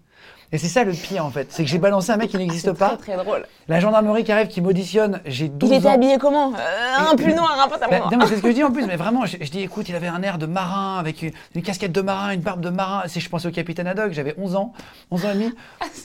Et 0.53 0.59
c'est 0.59 0.69
ça 0.69 0.85
le 0.85 0.93
pire 0.93 1.25
en 1.25 1.31
fait, 1.31 1.49
c'est 1.51 1.65
que 1.65 1.69
j'ai 1.71 1.79
balancé 1.79 2.11
un 2.13 2.17
mec 2.17 2.31
qui 2.31 2.37
n'existe 2.37 2.73
pas. 2.73 2.97
très 2.97 3.15
très 3.15 3.25
drôle. 3.25 3.45
La 3.67 3.81
gendarmerie 3.81 4.25
qui 4.25 4.31
arrive, 4.33 4.49
qui 4.49 4.61
m'auditionne, 4.61 5.21
j'ai 5.27 5.49
12 5.49 5.71
Il 5.71 5.77
était 5.77 5.89
ans. 5.89 5.93
habillé 5.95 6.19
comment 6.19 6.53
Euh, 6.55 7.11
Un 7.13 7.17
pull 7.17 7.35
noir, 7.35 7.53
un 7.61 7.67
Bah, 7.69 7.79
pantalon 7.79 8.19
mais 8.19 8.27
c'est 8.27 8.37
ce 8.37 8.43
que 8.43 8.49
je 8.51 8.55
dis 8.55 8.63
en 8.65 8.71
plus, 8.73 8.87
mais 8.87 8.97
vraiment, 8.97 9.27
je, 9.27 9.37
je 9.41 9.51
dis, 9.51 9.61
écoute, 9.63 9.89
il 9.89 9.97
avait 9.97 10.07
un 10.07 10.23
air 10.23 10.39
de 10.39 10.47
marin, 10.47 10.99
avec 10.99 11.23
une, 11.23 11.33
une 11.55 11.63
casquette 11.63 11.93
de 11.93 12.01
marin, 12.03 12.33
une 12.33 12.41
barbe 12.43 12.61
de 12.61 12.71
marin. 12.71 13.03
C'est, 13.07 13.21
je 13.21 13.29
pensais 13.29 13.49
au 13.49 13.51
capitaine 13.53 13.87
Haddock, 13.87 14.13
j'avais 14.13 14.35
11 14.39 14.55
ans, 14.57 14.73
11 15.11 15.25
ans 15.25 15.31
et 15.31 15.35
demi. 15.35 15.53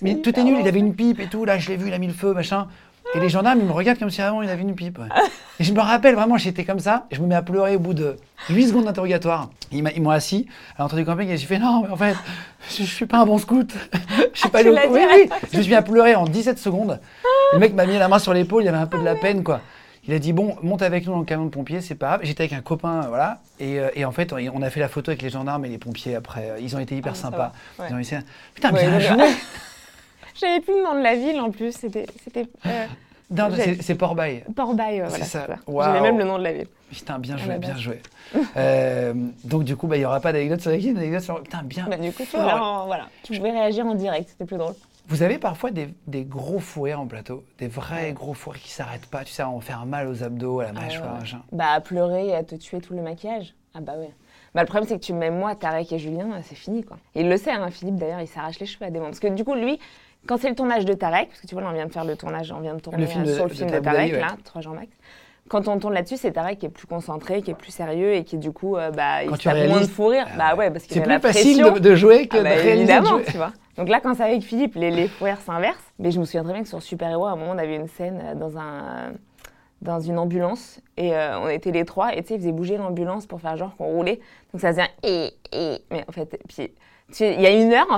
mais 0.01 0.15
tout 0.15 0.39
est 0.39 0.43
nul, 0.43 0.57
il 0.61 0.67
avait 0.67 0.79
une 0.79 0.95
pipe 0.95 1.19
et 1.19 1.27
tout, 1.27 1.45
là, 1.45 1.57
je 1.59 1.69
l'ai 1.69 1.77
vu, 1.77 1.87
il 1.89 1.93
a 1.93 1.97
mis 1.99 2.07
le 2.07 2.13
feu, 2.13 2.33
machin. 2.33 2.67
Et 3.15 3.19
les 3.19 3.29
gendarmes, 3.29 3.59
ils 3.59 3.65
me 3.65 3.71
regardent 3.71 3.97
comme 3.99 4.09
si 4.11 4.21
avant 4.21 4.41
il 4.43 4.49
avait 4.49 4.61
une 4.61 4.75
pipe. 4.75 4.99
ouais. 4.99 5.07
Et 5.59 5.63
je 5.63 5.73
me 5.73 5.79
rappelle 5.81 6.13
vraiment, 6.15 6.37
j'étais 6.37 6.63
comme 6.63 6.79
ça, 6.79 7.05
je 7.11 7.19
me 7.21 7.27
mets 7.27 7.35
à 7.35 7.41
pleurer 7.41 7.75
au 7.75 7.79
bout 7.79 7.93
de 7.95 8.17
8 8.49 8.67
secondes 8.67 8.85
d'interrogatoire. 8.85 9.49
Ils 9.71 9.83
m'ont 10.01 10.09
assis 10.11 10.47
à 10.77 10.83
l'entrée 10.83 10.97
du 10.97 11.05
camping 11.05 11.27
et 11.27 11.37
j'ai 11.37 11.47
fait 11.47 11.57
non, 11.59 11.81
mais 11.83 11.89
en 11.89 11.97
fait, 11.97 12.15
je, 12.69 12.83
je 12.83 12.83
suis 12.83 13.05
pas 13.07 13.17
un 13.17 13.25
bon 13.25 13.37
scout. 13.39 13.71
Je 14.33 14.39
suis 14.41 14.49
pas 14.49 14.61
tu 14.61 14.69
allé 14.69 14.87
au- 14.87 14.93
oui, 14.93 15.01
oui. 15.11 15.29
Je 15.51 15.57
me 15.57 15.61
suis 15.63 15.71
mis 15.71 15.75
à 15.75 15.81
pleurer 15.81 16.15
en 16.15 16.23
17 16.25 16.59
secondes. 16.59 16.99
Le 17.53 17.59
mec 17.59 17.73
m'a 17.73 17.85
mis 17.85 17.97
la 17.97 18.07
main 18.07 18.19
sur 18.19 18.33
l'épaule, 18.33 18.61
il 18.63 18.67
y 18.67 18.69
avait 18.69 18.77
un 18.77 18.85
peu 18.85 18.99
de 18.99 19.03
la 19.03 19.15
peine, 19.15 19.43
quoi. 19.43 19.59
Il 20.07 20.13
a 20.13 20.19
dit 20.19 20.31
bon, 20.33 20.55
monte 20.61 20.81
avec 20.81 21.05
nous 21.05 21.11
dans 21.13 21.19
le 21.19 21.25
camion 21.25 21.45
de 21.45 21.49
pompiers, 21.49 21.81
c'est 21.81 21.95
pas 21.95 22.07
grave. 22.07 22.19
J'étais 22.23 22.43
avec 22.43 22.53
un 22.53 22.61
copain, 22.61 23.01
voilà. 23.09 23.39
Et, 23.59 23.79
euh, 23.79 23.89
et 23.95 24.05
en 24.05 24.11
fait, 24.11 24.33
on 24.33 24.61
a 24.61 24.69
fait 24.69 24.79
la 24.79 24.87
photo 24.87 25.11
avec 25.11 25.21
les 25.23 25.29
gendarmes 25.29 25.65
et 25.65 25.69
les 25.69 25.77
pompiers 25.77 26.15
après. 26.15 26.53
Ils 26.61 26.75
ont 26.75 26.79
été 26.79 26.95
hyper 26.95 27.13
Ah, 27.15 27.19
sympas. 27.19 27.51
Ouais. 27.79 27.87
Ils 27.89 27.95
ont 27.95 27.99
essayé. 27.99 28.21
Putain, 28.53 28.71
Ouais, 28.71 28.87
bien 28.87 28.99
joué. 28.99 29.23
J'avais 30.39 30.59
plus 30.61 30.73
le 30.73 30.83
nom 30.83 30.93
de 30.97 31.03
la 31.03 31.15
ville 31.15 31.39
en 31.39 31.51
plus. 31.51 31.71
C'était 31.73 32.05
euh, 32.65 32.85
Non, 33.31 33.49
c'est- 33.81 33.95
Port-Bail. 33.95 34.43
Port-Bail. 34.55 35.01
ouais, 35.01 35.05
C'est 35.05 35.09
voilà, 35.09 35.25
ça. 35.25 35.45
c'est 35.47 35.53
ça. 35.53 35.59
Waouh. 35.67 35.85
J'avais 35.85 36.01
même 36.01 36.17
le 36.17 36.23
nom 36.25 36.37
de 36.39 36.43
la 36.43 36.53
ville. 36.53 36.67
Putain, 36.91 37.19
bien 37.19 37.35
Ah, 37.37 37.43
joué, 37.43 37.57
bien 37.57 37.77
joué. 37.77 38.01
Euh, 38.57 39.13
donc 39.43 39.63
du 39.63 39.75
coup, 39.75 39.87
bah, 39.87 39.95
il 39.95 39.99
n'y 39.99 40.05
aura 40.05 40.19
pas 40.19 40.31
d'anecdote 40.31 40.61
sur 40.61 40.69
la 40.69 40.77
une 40.77 40.97
anecdote 40.97 41.21
sur... 41.21 41.41
Putain, 41.41 41.63
bien. 41.63 41.87
Bah, 41.89 41.97
du 41.97 42.11
coup, 42.11 42.23
tu, 42.23 42.25
fort. 42.27 42.41
pouvais 42.41 42.53
en- 42.53 42.85
voilà, 42.85 43.07
tu 43.23 43.35
pouvais 43.35 43.51
réagir 43.51 43.85
en 43.87 43.95
direct. 43.95 44.29
C'était 44.29 44.45
plus 44.45 44.57
drôle. 44.57 44.75
Vous 45.07 45.23
avez 45.23 45.39
parfois 45.39 45.71
des, 45.71 45.89
des 46.05 46.23
gros 46.25 46.59
fous 46.59 46.87
en 46.91 47.07
plateau, 47.07 47.43
des 47.57 47.67
vrais 47.67 48.13
gros 48.13 48.35
fous 48.35 48.51
qui 48.51 48.69
s'arrêtent 48.69 49.07
pas. 49.07 49.23
Tu 49.23 49.31
sais, 49.33 49.41
on 49.43 49.59
faire 49.61 49.85
mal 49.87 50.07
aux 50.07 50.23
abdos, 50.23 50.59
à 50.59 50.65
la 50.65 50.73
mâchoire, 50.73 51.13
ouais. 51.13 51.19
machin. 51.21 51.41
Bah, 51.51 51.71
à 51.73 51.81
pleurer 51.81 52.27
et 52.27 52.35
à 52.35 52.43
te 52.43 52.53
tuer 52.55 52.79
tout 52.81 52.93
le 52.93 53.01
maquillage. 53.01 53.55
Ah 53.73 53.81
bah 53.81 53.93
ouais. 53.97 54.11
Bah, 54.53 54.61
le 54.61 54.67
problème, 54.67 54.87
c'est 54.87 54.99
que 54.99 55.03
tu 55.05 55.13
mets 55.13 55.31
moi, 55.31 55.55
Tarek 55.55 55.91
et 55.91 55.97
Julien, 55.99 56.27
c'est 56.43 56.55
fini, 56.55 56.83
quoi. 56.83 56.97
Et 57.15 57.21
il 57.21 57.29
le 57.29 57.37
sait, 57.37 57.51
hein, 57.51 57.69
Philippe, 57.71 57.95
d'ailleurs, 57.95 58.21
il 58.21 58.27
s'arrache 58.27 58.59
les 58.59 58.65
cheveux 58.67 58.85
à 58.85 58.89
des 58.91 58.99
moments. 58.99 59.09
Parce 59.09 59.19
que 59.19 59.27
du 59.27 59.43
coup, 59.43 59.55
lui, 59.55 59.79
quand 60.27 60.37
c'est 60.39 60.49
le 60.49 60.55
tournage 60.55 60.85
de 60.85 60.93
Tarek, 60.93 61.29
parce 61.29 61.41
que 61.41 61.47
tu 61.47 61.55
vois, 61.55 61.63
là, 61.63 61.69
on 61.69 61.73
vient 61.73 61.85
de 61.85 61.91
faire 61.91 62.05
le 62.05 62.15
tournage, 62.15 62.51
on 62.51 62.59
vient 62.59 62.75
de 62.75 62.79
tourner 62.81 63.05
film 63.07 63.23
euh, 63.23 63.27
de- 63.27 63.33
sur 63.33 63.43
le 63.45 63.49
de 63.49 63.55
film 63.55 63.67
de 63.67 63.71
Tarek 63.79 63.83
Tarek, 63.85 64.05
Boudali, 64.11 64.23
ouais. 64.23 64.29
là, 64.29 64.37
3 64.43 64.61
jours 64.61 64.73
max. 64.73 64.87
Quand 65.47 65.67
on 65.67 65.79
tourne 65.79 65.93
là-dessus, 65.95 66.17
c'est 66.17 66.31
Tarek 66.31 66.59
qui 66.59 66.67
est 66.67 66.69
plus 66.69 66.85
concentré, 66.85 67.41
qui 67.41 67.49
est 67.49 67.55
plus 67.55 67.71
sérieux 67.71 68.13
et 68.13 68.23
qui, 68.23 68.37
du 68.37 68.51
coup, 68.51 68.75
euh, 68.77 68.91
bah, 68.91 69.23
il 69.23 69.29
Quand 69.31 69.35
se 69.37 69.67
moins 69.67 69.81
de 69.81 69.85
fou 69.87 70.07
rire. 70.07 70.27
Ah 70.33 70.37
bah 70.37 70.51
ouais. 70.53 70.65
ouais, 70.65 70.71
parce 70.71 70.83
qu'il 70.85 70.93
C'est 70.93 70.99
a 70.99 71.03
plus 71.03 71.11
la 71.11 71.19
facile 71.19 71.63
de, 71.63 71.79
de 71.79 71.95
jouer 71.95 72.27
que 72.27 72.37
Ah 72.37 72.39
de 72.39 72.43
bah, 72.43 72.49
réaliser. 72.51 72.75
évidemment, 72.93 73.19
tu 73.27 73.37
vois. 73.37 73.51
Donc 73.75 73.89
là, 73.89 73.99
quand 73.99 74.13
c'est 74.13 74.23
avec 74.23 74.43
Philippe, 74.43 74.75
les, 74.75 74.91
les 74.91 75.07
fous 75.07 75.23
rires 75.23 75.39
s'inversent. 75.41 75.77
Mais 75.97 76.11
je 76.11 76.19
me 76.19 76.25
souviens 76.25 76.43
très 76.43 76.53
bien 76.53 76.61
que 76.61 76.67
sur 76.69 76.83
Super 76.83 77.09
Héros, 77.09 77.25
à 77.25 77.31
un 77.31 77.35
moment, 77.35 77.53
on 77.55 77.57
avait 77.57 77.77
une 77.77 77.87
scène 77.87 78.21
euh, 78.23 78.35
dans, 78.35 78.57
un, 78.59 79.13
dans 79.81 79.99
une 79.99 80.19
ambulance 80.19 80.81
et 80.97 81.15
euh, 81.15 81.39
on 81.39 81.47
était 81.49 81.71
les 81.71 81.85
trois 81.85 82.13
et 82.13 82.21
tu 82.21 82.27
sais, 82.27 82.33
ils 82.35 82.41
faisaient 82.41 82.51
bouger 82.51 82.77
l'ambulance 82.77 83.25
pour 83.25 83.41
faire 83.41 83.57
genre 83.57 83.75
qu'on 83.75 83.85
roulait. 83.87 84.19
Donc 84.53 84.61
ça 84.61 84.67
faisait 84.69 84.83
un 84.83 84.87
et, 85.03 85.33
et. 85.51 85.81
Mais 85.89 86.03
en 86.07 86.11
fait, 86.11 86.37
puis 86.47 86.69
il 87.21 87.41
y 87.41 87.47
a 87.47 87.51
une 87.51 87.73
heure, 87.73 87.87
en 87.89 87.97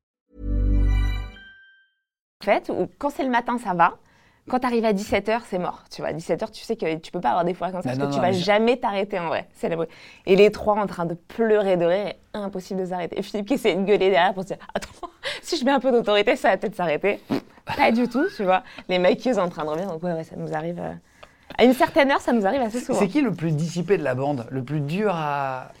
Fait, 2.43 2.69
où 2.69 2.89
quand 2.97 3.09
c'est 3.09 3.23
le 3.23 3.29
matin, 3.29 3.57
ça 3.57 3.73
va. 3.73 3.93
Quand 4.49 4.59
tu 4.59 4.65
arrives 4.65 4.85
à 4.85 4.91
17h, 4.91 5.41
c'est 5.49 5.59
mort. 5.59 5.83
Tu 5.91 6.01
vois, 6.01 6.09
à 6.09 6.13
17h, 6.13 6.49
tu 6.51 6.63
sais 6.63 6.75
que 6.75 6.95
tu 6.95 7.11
peux 7.11 7.21
pas 7.21 7.29
avoir 7.29 7.45
des 7.45 7.53
fois 7.53 7.71
comme 7.71 7.81
ça 7.83 7.89
Bah 7.89 7.95
parce 7.95 7.99
non, 7.99 8.09
que 8.09 8.15
tu 8.15 8.19
vas 8.21 8.31
jamais 8.31 8.75
t'arrêter 8.77 9.19
en 9.19 9.27
vrai. 9.27 9.47
C'est 9.53 9.69
la 9.69 9.75
vraie. 9.75 9.87
Et 10.25 10.35
les 10.35 10.51
trois 10.51 10.75
en 10.75 10.87
train 10.87 11.05
de 11.05 11.13
pleurer 11.13 11.77
de 11.77 11.85
rire, 11.85 12.13
impossible 12.33 12.79
de 12.81 12.85
s'arrêter. 12.87 13.19
Et 13.19 13.21
Philippe 13.21 13.47
qui 13.47 13.53
essaie 13.53 13.75
de 13.75 13.83
gueuler 13.83 14.09
derrière 14.09 14.33
pour 14.33 14.41
se 14.43 14.47
dire 14.49 14.57
Attends, 14.73 14.89
si 15.43 15.57
je 15.57 15.63
mets 15.63 15.71
un 15.71 15.79
peu 15.79 15.91
d'autorité, 15.91 16.35
ça 16.35 16.49
va 16.49 16.57
peut-être 16.57 16.75
s'arrêter. 16.75 17.19
Pas 17.77 17.91
du 17.91 18.07
tout, 18.09 18.25
tu 18.35 18.43
vois. 18.43 18.63
Les 18.89 18.97
maquilleuses 18.97 19.37
en 19.37 19.47
train 19.47 19.63
de 19.63 19.69
revenir, 19.69 19.87
donc 19.89 20.01
ouais, 20.03 20.13
ouais, 20.13 20.23
ça 20.23 20.35
nous 20.35 20.53
arrive. 20.55 20.79
euh, 20.79 20.91
À 21.59 21.63
une 21.63 21.73
certaine 21.73 22.09
heure, 22.11 22.19
ça 22.19 22.33
nous 22.33 22.45
arrive 22.45 22.61
assez 22.61 22.79
souvent. 22.81 22.97
C'est 22.99 23.07
qui 23.07 23.21
le 23.21 23.31
plus 23.31 23.51
dissipé 23.51 23.97
de 23.99 24.03
la 24.03 24.15
bande? 24.15 24.47
Le 24.49 24.63
plus 24.63 24.81
dur 24.81 25.13
à, 25.15 25.71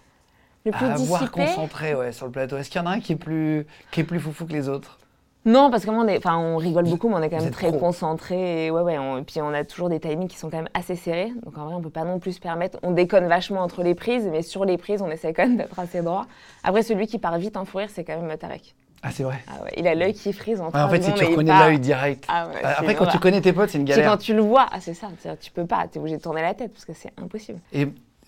Le 0.65 0.71
plus 0.71 0.85
à 0.85 0.93
avoir 0.93 1.31
concentré 1.31 1.95
ouais, 1.95 2.11
sur 2.11 2.27
le 2.27 2.31
plateau? 2.31 2.57
Est-ce 2.57 2.69
qu'il 2.69 2.79
y 2.79 2.83
en 2.83 2.87
a 2.87 2.91
un 2.91 2.99
qui 2.99 3.13
est 3.13 3.17
plus, 3.17 3.65
qui 3.89 4.01
est 4.01 4.05
plus 4.05 4.19
foufou 4.19 4.45
que 4.45 4.53
les 4.53 4.69
autres? 4.69 4.99
Non, 5.43 5.71
parce 5.71 5.85
que 5.85 5.89
moi, 5.89 6.03
on, 6.03 6.07
est, 6.07 6.17
enfin, 6.17 6.37
on 6.37 6.57
rigole 6.57 6.83
beaucoup, 6.87 7.09
mais 7.09 7.15
on 7.15 7.21
est 7.23 7.29
quand 7.29 7.41
même 7.41 7.49
très 7.49 7.69
pro. 7.69 7.79
concentrés. 7.79 8.67
Et, 8.67 8.71
ouais, 8.71 8.81
ouais, 8.81 8.97
on- 8.99 9.17
et 9.17 9.23
puis 9.23 9.41
on 9.41 9.51
a 9.53 9.63
toujours 9.63 9.89
des 9.89 9.99
timings 9.99 10.27
qui 10.27 10.37
sont 10.37 10.49
quand 10.51 10.57
même 10.57 10.69
assez 10.75 10.95
serrés. 10.95 11.31
Donc 11.43 11.57
en 11.57 11.65
vrai, 11.65 11.73
on 11.73 11.81
peut 11.81 11.89
pas 11.89 12.03
non 12.03 12.19
plus 12.19 12.33
se 12.33 12.39
permettre. 12.39 12.77
On 12.83 12.91
déconne 12.91 13.27
vachement 13.27 13.61
entre 13.61 13.81
les 13.81 13.95
prises, 13.95 14.27
mais 14.31 14.43
sur 14.43 14.65
les 14.65 14.77
prises, 14.77 15.01
on 15.01 15.09
essaie 15.09 15.33
quand 15.33 15.43
même 15.47 15.57
d'être 15.57 15.79
assez 15.79 16.01
droit. 16.03 16.27
Après, 16.63 16.83
celui 16.83 17.07
qui 17.07 17.17
part 17.17 17.37
vite 17.39 17.57
en 17.57 17.65
fou 17.65 17.79
rire, 17.79 17.89
c'est 17.91 18.03
quand 18.03 18.21
même 18.21 18.37
Tarek. 18.37 18.75
Ah, 19.03 19.09
c'est 19.11 19.23
vrai. 19.23 19.39
Ah 19.47 19.63
ouais, 19.63 19.71
il 19.77 19.87
a 19.87 19.95
l'œil 19.95 20.13
qui 20.13 20.31
frise 20.31 20.61
en 20.61 20.69
trois 20.69 20.83
en 20.83 20.89
fait, 20.89 21.01
si 21.01 21.11
tu 21.15 21.25
reconnais 21.25 21.57
l'œil 21.57 21.79
direct. 21.79 22.25
Ah 22.27 22.45
ouais, 22.47 22.53
c'est 22.61 22.65
Après, 22.67 22.93
quand 22.93 23.07
tu 23.07 23.17
connais 23.17 23.41
tes 23.41 23.51
potes, 23.51 23.71
c'est 23.71 23.79
une 23.79 23.87
C'est 23.87 23.93
galère. 23.95 24.11
quand 24.11 24.17
tu 24.17 24.35
le 24.35 24.41
vois, 24.41 24.67
ah, 24.71 24.79
c'est 24.79 24.93
ça. 24.93 25.07
Tu 25.39 25.49
peux 25.49 25.65
pas, 25.65 25.87
tu 25.91 25.97
es 25.97 25.99
obligé 26.01 26.17
de 26.17 26.21
tourner 26.21 26.43
la 26.43 26.53
tête 26.53 26.71
parce 26.71 26.85
que 26.85 26.93
c'est 26.93 27.11
impossible. 27.19 27.57
Et 27.73 27.87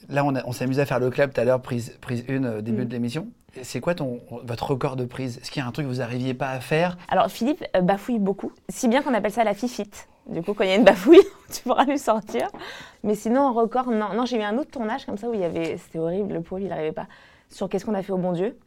là, 0.10 0.26
on, 0.26 0.34
on 0.48 0.52
s'est 0.52 0.64
amusé 0.64 0.82
à 0.82 0.88
faire 0.88 0.98
le 0.98 1.12
club 1.12 1.32
tout 1.32 1.40
à 1.42 1.44
l'heure, 1.44 1.62
prise, 1.62 1.96
prise 2.02 2.26
1, 2.28 2.44
euh, 2.44 2.58
Mm. 2.58 2.62
début 2.64 2.86
de 2.86 2.92
l'émission. 2.92 3.28
C'est 3.62 3.80
quoi 3.82 3.94
ton, 3.94 4.20
votre 4.44 4.72
record 4.72 4.96
de 4.96 5.06
prise? 5.06 5.38
Est-ce 5.38 5.52
qu'il 5.52 5.62
y 5.62 5.66
a 5.66 5.68
un 5.68 5.72
truc 5.72 5.86
que 5.86 5.92
vous 5.92 6.00
n'arriviez 6.00 6.34
pas 6.34 6.50
à 6.50 6.60
faire? 6.60 6.98
Alors 7.08 7.28
Philippe 7.28 7.64
euh, 7.76 7.82
bafouille 7.82 8.18
beaucoup, 8.20 8.52
si 8.70 8.88
bien 8.88 9.04
qu'on 9.04 9.14
appelle 9.14 9.32
ça 9.32 9.44
la 9.44 9.54
fifite. 9.54 10.08
Du 10.28 10.42
coup, 10.42 10.54
quand 10.54 10.64
il 10.64 10.70
y 10.70 10.74
a 10.74 10.76
une 10.76 10.86
bafouille, 10.86 11.22
tu 11.54 11.62
pourras 11.64 11.84
lui 11.86 12.00
sortir. 12.00 12.48
Mais 13.04 13.14
sinon, 13.14 13.42
en 13.42 13.54
record, 13.54 13.88
non. 13.92 14.14
Non, 14.16 14.26
j'ai 14.26 14.38
eu 14.40 14.42
un 14.44 14.58
autre 14.58 14.72
tournage 14.72 15.06
comme 15.06 15.18
ça 15.18 15.30
où 15.30 15.34
il 15.34 15.42
y 15.42 15.44
avait, 15.44 15.78
c'était 15.78 16.00
horrible, 16.00 16.34
le 16.34 16.42
pauvre, 16.42 16.62
il 16.62 16.70
n'arrivait 16.70 16.94
pas. 16.94 17.08
Sur 17.50 17.70
Qu'est-ce 17.70 17.86
qu'on 17.86 17.94
a 17.94 18.02
fait 18.02 18.14
au 18.14 18.18
bon 18.18 18.32
Dieu? 18.32 18.58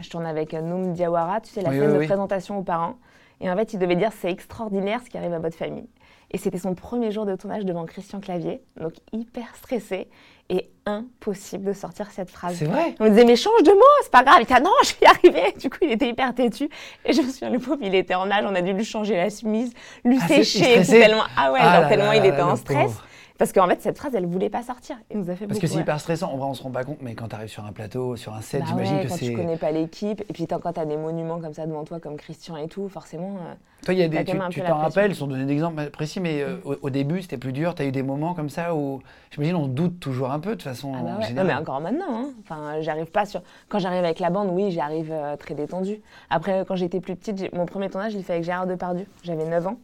Je 0.00 0.08
tourne 0.08 0.24
avec 0.24 0.54
euh, 0.54 0.60
Noum 0.60 0.92
Diawara, 0.92 1.40
tu 1.40 1.50
sais, 1.50 1.60
la 1.60 1.70
Oui, 1.70 1.76
scène 1.78 1.88
oui, 1.88 1.94
de 1.94 1.98
oui. 1.98 2.06
présentation 2.06 2.58
aux 2.58 2.62
parents. 2.62 2.96
Et 3.40 3.50
en 3.50 3.56
fait, 3.56 3.72
il 3.74 3.78
devait 3.78 3.96
dire 3.96 4.10
c'est 4.18 4.30
extraordinaire 4.30 5.00
ce 5.04 5.10
qui 5.10 5.18
arrive 5.18 5.34
à 5.34 5.38
votre 5.40 5.56
famille. 5.56 5.88
Et 6.34 6.36
c'était 6.36 6.58
son 6.58 6.74
premier 6.74 7.12
jour 7.12 7.26
de 7.26 7.36
tournage 7.36 7.64
devant 7.64 7.84
Christian 7.86 8.18
Clavier, 8.18 8.60
donc 8.80 8.94
hyper 9.12 9.54
stressé 9.54 10.08
et 10.50 10.68
impossible 10.84 11.62
de 11.64 11.72
sortir 11.72 12.10
cette 12.10 12.28
phrase. 12.28 12.56
C'est 12.58 12.64
vrai 12.64 12.96
On 12.98 13.04
me 13.04 13.10
disait, 13.10 13.24
mais 13.24 13.36
change 13.36 13.62
de 13.62 13.70
mot, 13.70 13.80
c'est 14.02 14.10
pas 14.10 14.24
grave. 14.24 14.38
Il 14.40 14.42
était, 14.42 14.54
ah 14.56 14.60
non, 14.60 14.72
je 14.82 14.90
vais 14.94 14.96
y 15.02 15.06
arriver. 15.06 15.52
Du 15.56 15.70
coup, 15.70 15.78
il 15.82 15.92
était 15.92 16.08
hyper 16.08 16.34
têtu. 16.34 16.68
Et 17.04 17.12
je 17.12 17.22
me 17.22 17.28
souviens, 17.28 17.50
le 17.50 17.60
pauvre, 17.60 17.78
il 17.82 17.94
était 17.94 18.16
en 18.16 18.26
nage. 18.26 18.44
On 18.48 18.54
a 18.56 18.62
dû 18.62 18.72
lui 18.72 18.84
changer 18.84 19.16
la 19.16 19.30
chemise, 19.30 19.72
lui 20.04 20.18
Ah, 20.20 20.26
sécher. 20.26 20.82
Tellement, 20.82 21.22
ah 21.36 21.52
ouais, 21.52 21.60
Ah 21.62 21.72
genre 21.74 21.82
là 21.82 21.88
tellement 21.88 22.06
là 22.06 22.16
il 22.16 22.22
là 22.22 22.28
était 22.28 22.42
en 22.42 22.56
stress. 22.56 22.82
pauvre. 22.84 23.06
Parce 23.36 23.52
qu'en 23.52 23.66
fait, 23.66 23.82
cette 23.82 23.98
phrase, 23.98 24.14
elle 24.14 24.26
voulait 24.26 24.48
pas 24.48 24.62
sortir. 24.62 24.96
Nous 25.12 25.28
a 25.28 25.34
fait 25.34 25.48
Parce 25.48 25.58
que 25.58 25.66
c'est 25.66 25.74
ouais. 25.74 25.80
hyper 25.82 25.98
stressant. 25.98 26.32
En 26.32 26.36
vrai, 26.36 26.46
on 26.46 26.54
se 26.54 26.62
rend 26.62 26.70
pas 26.70 26.84
compte, 26.84 26.98
mais 27.02 27.14
quand 27.16 27.26
tu 27.26 27.34
arrives 27.34 27.48
sur 27.48 27.64
un 27.64 27.72
plateau, 27.72 28.14
sur 28.14 28.32
un 28.32 28.40
set, 28.40 28.60
Bah 28.60 28.66
j'imagine 28.68 28.96
ouais, 28.98 29.02
que 29.04 29.08
quand 29.08 29.16
c'est. 29.16 29.26
tu 29.26 29.32
connais 29.34 29.56
pas 29.56 29.72
l'équipe, 29.72 30.20
et 30.20 30.32
puis 30.32 30.46
quand 30.46 30.72
tu 30.72 30.78
as 30.80 30.84
des 30.86 30.96
monuments 30.96 31.40
comme 31.40 31.52
ça 31.52 31.66
devant 31.66 31.82
toi, 31.84 31.98
comme 31.98 32.16
Christian 32.16 32.56
et 32.56 32.68
tout, 32.68 32.88
forcément. 32.88 33.30
euh, 33.50 33.54
Toi, 33.84 33.94
il 33.94 33.98
y 34.00 34.02
a 34.04 34.08
des, 34.08 34.18
quand 34.18 34.48
tu 34.50 34.60
t'en 34.60 34.66
pression. 34.66 34.76
rappelles, 34.76 35.14
sans 35.16 35.26
donner 35.26 35.46
d'exemple 35.46 35.90
précis, 35.90 36.20
mais 36.20 36.42
euh, 36.42 36.58
au, 36.64 36.76
au 36.82 36.90
début, 36.90 37.22
c'était 37.22 37.36
plus 37.36 37.52
dur. 37.52 37.74
Tu 37.74 37.82
as 37.82 37.86
eu 37.86 37.90
des 37.92 38.04
moments 38.04 38.34
comme 38.34 38.50
ça 38.50 38.72
où, 38.76 39.02
j'imagine, 39.32 39.56
on 39.56 39.66
doute 39.66 39.98
toujours 39.98 40.30
un 40.30 40.38
peu, 40.38 40.50
de 40.50 40.54
toute 40.54 40.62
façon. 40.62 40.92
Ah 40.96 41.02
bah 41.02 41.10
en 41.16 41.20
ouais. 41.20 41.32
Non, 41.32 41.42
mais 41.42 41.54
encore 41.54 41.80
maintenant. 41.80 42.06
hein. 42.08 42.28
Enfin, 42.42 42.80
j'arrive 42.82 43.06
pas 43.10 43.26
sur. 43.26 43.42
Quand 43.68 43.80
j'arrive 43.80 44.04
avec 44.04 44.20
la 44.20 44.30
bande, 44.30 44.50
oui, 44.52 44.70
j'arrive 44.70 45.10
euh, 45.10 45.36
très 45.36 45.54
détendue. 45.54 46.00
Après, 46.30 46.64
quand 46.68 46.76
j'étais 46.76 47.00
plus 47.00 47.16
petite, 47.16 47.52
mon 47.52 47.66
premier 47.66 47.90
tournage, 47.90 48.12
je 48.12 48.16
l'ai 48.18 48.22
fait 48.22 48.34
avec 48.34 48.44
Gérard 48.44 48.68
Depardieu. 48.68 49.06
J'avais 49.24 49.44
9 49.44 49.66
ans. 49.66 49.76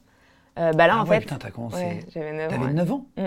Euh, 0.61 0.73
bah 0.73 0.87
là, 0.87 0.95
Ah 0.99 1.03
en 1.03 1.07
ouais, 1.07 1.17
fait. 1.17 1.21
putain, 1.23 1.37
t'as 1.37 1.51
commencé. 1.51 1.77
Ouais, 1.77 2.01
j'avais 2.13 2.33
9 2.33 2.47
ans. 2.47 2.51
T'avais 2.51 2.65
ouais. 2.67 2.73
9 2.73 2.93
ans 2.93 3.07
Mm. 3.17 3.23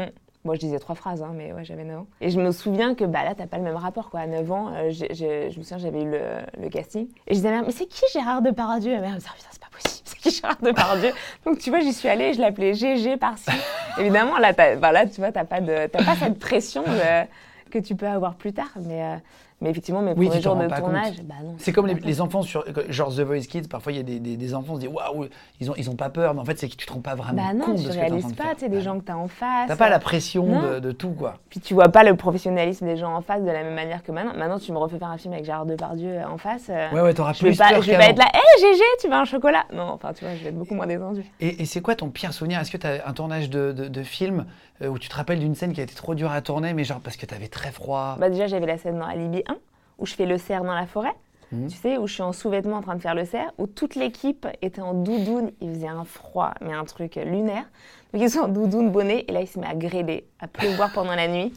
Bon, 0.45 0.53
je 0.55 0.59
disais 0.59 0.77
trois 0.77 0.95
phrases, 0.95 1.21
hein, 1.23 1.31
mais 1.33 1.53
ouais, 1.53 1.63
j'avais 1.63 1.85
9 1.85 1.99
ans. 2.01 2.07
Et 2.19 2.29
je 2.29 2.37
me 2.37 2.51
souviens 2.51 2.95
que 2.95 3.05
bah, 3.05 3.23
là, 3.23 3.33
t'as 3.33 3.47
pas 3.47 3.57
le 3.57 3.63
même 3.63 3.77
rapport. 3.77 4.09
Quoi. 4.09 4.19
À 4.19 4.27
9 4.27 4.51
ans, 4.51 4.71
euh, 4.73 4.91
je 4.91 5.45
me 5.57 5.63
souviens, 5.63 5.77
j'avais 5.77 6.01
eu 6.03 6.11
le, 6.11 6.19
le 6.61 6.69
casting. 6.69 7.07
Et 7.27 7.33
je 7.33 7.35
disais, 7.35 7.47
à 7.47 7.51
ma 7.51 7.57
mère, 7.59 7.65
mais 7.67 7.71
c'est 7.71 7.85
qui 7.85 8.03
Gérard 8.11 8.41
Depardieu? 8.41 8.93
Ma 8.95 8.99
mère 9.01 9.11
me 9.11 9.15
disait, 9.19 9.29
Ah, 9.31 9.35
putain, 9.37 9.47
c'est 9.51 9.61
pas 9.61 9.69
possible, 9.71 10.01
c'est 10.03 10.17
qui 10.17 10.31
Gérard 10.31 10.57
Depardieu? 10.61 11.11
Donc, 11.45 11.59
tu 11.59 11.69
vois, 11.69 11.79
j'y 11.79 11.93
suis 11.93 12.09
allée, 12.09 12.33
je 12.33 12.41
l'appelais 12.41 12.73
GG 12.73 13.15
par-ci. 13.15 13.49
Évidemment, 13.97 14.37
là, 14.37 14.51
bah, 14.51 14.91
là, 14.91 15.05
tu 15.05 15.21
vois, 15.21 15.31
t'as 15.31 15.45
pas, 15.45 15.61
de- 15.61 15.87
pas 15.87 16.15
cette 16.19 16.39
pression 16.39 16.83
de- 16.83 17.69
que 17.71 17.79
tu 17.79 17.95
peux 17.95 18.07
avoir 18.07 18.35
plus 18.35 18.51
tard. 18.51 18.71
Mais, 18.85 19.01
euh, 19.01 19.15
mais 19.63 19.69
effectivement, 19.71 20.01
mes 20.01 20.11
Oui, 20.11 20.27
premiers 20.27 20.37
tu 20.37 20.43
jours 20.43 20.55
de 20.55 20.67
pas 20.67 20.79
tournage, 20.79 21.23
bah. 21.23 21.33
C'est 21.57 21.71
comme 21.71 21.87
les, 21.87 21.95
pas 21.95 22.05
les 22.05 22.21
enfants 22.21 22.43
sur 22.43 22.63
genre 22.89 23.09
The 23.15 23.21
Voice 23.21 23.47
Kids, 23.49 23.67
parfois 23.67 23.91
il 23.93 23.97
y 23.97 23.99
a 23.99 24.03
des, 24.03 24.19
des- 24.19 24.37
des 24.37 24.53
enfants 24.53 24.73
qui 24.75 24.81
se 24.83 24.87
disent 24.87 24.95
waouh, 24.95 25.25
ils 25.59 25.71
ont, 25.71 25.73
ils 25.77 25.89
ont 25.89 25.95
pas 25.95 26.09
peur, 26.09 26.33
mais 26.35 26.41
en 26.41 26.45
fait 26.45 26.59
c'est 26.59 26.67
que 26.69 26.75
tu 26.75 26.85
te 26.85 26.93
rends 26.93 26.99
pas 26.99 27.15
vraiment 27.15 27.41
Bah 27.41 27.53
non, 27.53 27.65
compte 27.65 27.77
tu 27.77 27.83
de 27.85 27.87
ce 27.87 27.87
que 27.87 27.93
t'es 27.93 27.99
en 27.99 28.01
réalises 28.07 28.21
train 28.25 28.31
de 28.31 28.35
pas, 28.35 28.43
faire. 28.43 28.53
tu 28.55 28.59
sais, 28.59 28.69
des 28.69 28.77
Bah 28.77 28.83
gens 28.83 28.99
que 28.99 29.05
t'as 29.05 29.15
en 29.15 29.27
face. 29.27 29.67
T'as 29.67 29.75
pas 29.75 29.89
la 29.89 29.99
pression 29.99 30.45
Non. 30.45 30.61
de, 30.73 30.79
de 30.79 30.91
tout 30.91 31.11
quoi. 31.11 31.35
Puis 31.49 31.59
tu 31.61 31.73
vois 31.73 31.89
pas 31.89 32.03
le 32.03 32.15
professionnalisme 32.15 32.85
des 32.85 32.97
gens 32.97 33.15
en 33.15 33.21
face 33.21 33.41
de 33.41 33.47
la 33.49 33.63
même 33.63 33.73
manière 33.73 34.03
que 34.03 34.11
maintenant. 34.11 34.33
Maintenant, 34.37 34.59
tu 34.59 34.71
me 34.71 34.77
refais 34.77 34.97
faire 34.99 35.09
un 35.09 35.17
film 35.17 35.33
avec 35.33 35.45
Gérard 35.45 35.65
Depardieu 35.65 36.09
euh, 36.09 36.27
en 36.27 36.37
face. 36.37 36.67
euh, 36.69 36.89
Ouais, 36.91 37.01
ouais, 37.01 37.13
t'auras 37.13 37.33
plus 37.33 37.57
pas, 37.57 37.69
peur 37.69 37.81
je 37.81 37.91
vais 37.91 37.97
pas 37.97 38.09
être 38.09 38.17
là, 38.19 38.25
hé 38.33 38.59
GG, 38.61 38.83
tu 39.01 39.07
veux 39.07 39.13
un 39.13 39.25
chocolat? 39.25 39.63
Non, 39.73 39.83
enfin, 39.93 40.11
tu 40.13 40.25
vois, 40.25 40.35
je 40.35 40.43
vais 40.43 40.49
être 40.49 40.57
beaucoup 40.57 40.75
moins 40.75 40.87
détendue. 40.87 41.23
Et, 41.39 41.61
et 41.61 41.65
c'est 41.65 41.81
quoi 41.81 41.95
ton 41.95 42.09
pire 42.09 42.33
souvenir? 42.33 42.59
Est-ce 42.59 42.71
que 42.71 42.77
tu 42.77 42.85
as 42.87 43.07
un 43.07 43.13
tournage 43.13 43.49
de, 43.49 43.71
de, 43.71 43.87
de 43.87 44.03
film 44.03 44.45
euh, 44.81 44.87
où 44.87 44.97
tu 44.99 45.09
te 45.09 45.15
rappelles 45.15 45.39
d'une 45.39 45.55
scène 45.55 45.73
qui 45.73 45.81
a 45.81 45.83
été 45.83 45.95
trop 45.95 46.15
dure 46.15 46.31
à 46.31 46.41
tourner, 46.41 46.73
mais 46.73 46.83
genre 46.83 46.99
parce 46.99 47.17
que 47.17 47.25
t'avais 47.25 47.47
très 47.47 47.71
froid 47.71 48.17
Bah, 48.19 48.29
déjà, 48.29 48.47
j'avais 48.47 48.65
la 48.65 48.77
scène 48.77 48.99
dans 48.99 49.05
Alibi 49.05 49.43
1, 49.47 49.55
où 49.99 50.05
je 50.05 50.13
fais 50.13 50.25
le 50.25 50.37
cerf 50.37 50.63
dans 50.63 50.73
la 50.75 50.85
forêt. 50.87 51.13
Mhm. 51.51 51.67
tu 51.67 51.77
sais, 51.77 51.97
où 51.99 52.07
je 52.07 52.13
suis 52.13 52.23
en 52.23 52.33
sous-vêtements 52.33 52.77
en 52.77 52.81
train 52.81 52.95
de 52.95 53.01
faire 53.01 53.13
le 53.13 53.25
cerf, 53.25 53.51
où 53.59 53.67
toute 53.67 53.93
l'équipe 53.95 54.47
était 54.63 54.81
en 54.81 54.93
doudoune. 54.95 55.51
Il 55.61 55.69
faisait 55.73 55.87
un 55.87 56.03
froid, 56.03 56.53
mais 56.61 56.73
un 56.73 56.83
truc 56.83 57.15
lunaire. 57.15 57.65
Donc 58.11 58.23
ils 58.23 58.29
sont 58.29 58.39
en 58.39 58.47
doudoune, 58.47 58.89
bonnet, 58.91 59.25
et 59.27 59.31
là 59.31 59.41
il 59.41 59.47
se 59.47 59.59
met 59.59 59.67
à 59.67 59.75
grêler, 59.75 60.25
à 60.39 60.47
pleuvoir 60.47 60.91
pendant 60.93 61.13
la 61.15 61.27
nuit. 61.27 61.53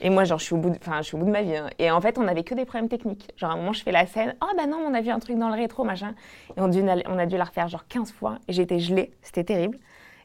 Et 0.00 0.10
moi, 0.10 0.24
genre, 0.24 0.38
je 0.38 0.44
suis 0.44 0.54
au 0.54 0.58
bout 0.58 0.70
de, 0.70 0.76
enfin, 0.76 0.98
je 0.98 1.04
suis 1.06 1.14
au 1.16 1.18
bout 1.18 1.24
de 1.24 1.30
ma 1.30 1.42
vie. 1.42 1.56
hein. 1.56 1.70
Et 1.78 1.90
en 1.90 2.00
fait, 2.00 2.18
on 2.18 2.26
avait 2.28 2.42
que 2.42 2.54
des 2.54 2.64
problèmes 2.66 2.88
techniques. 2.90 3.30
Genre, 3.36 3.50
à 3.50 3.54
un 3.54 3.56
moment, 3.56 3.72
je 3.72 3.82
fais 3.82 3.92
la 3.92 4.06
scène. 4.06 4.34
Oh, 4.42 4.46
bah 4.56 4.66
non, 4.66 4.76
on 4.86 4.92
a 4.92 5.00
vu 5.00 5.10
un 5.10 5.18
truc 5.18 5.38
dans 5.38 5.48
le 5.48 5.54
rétro, 5.54 5.82
machin. 5.84 6.14
Et 6.56 6.60
on, 6.60 6.64
a 6.64 6.68
dû, 6.68 6.82
on 7.06 7.16
a 7.18 7.26
dû 7.26 7.36
la 7.38 7.44
refaire 7.44 7.68
genre 7.68 7.86
15 7.88 8.12
fois. 8.12 8.38
Et 8.48 8.52
j'étais 8.52 8.80
gelée. 8.80 9.12
C'était 9.22 9.44
terrible. 9.44 9.78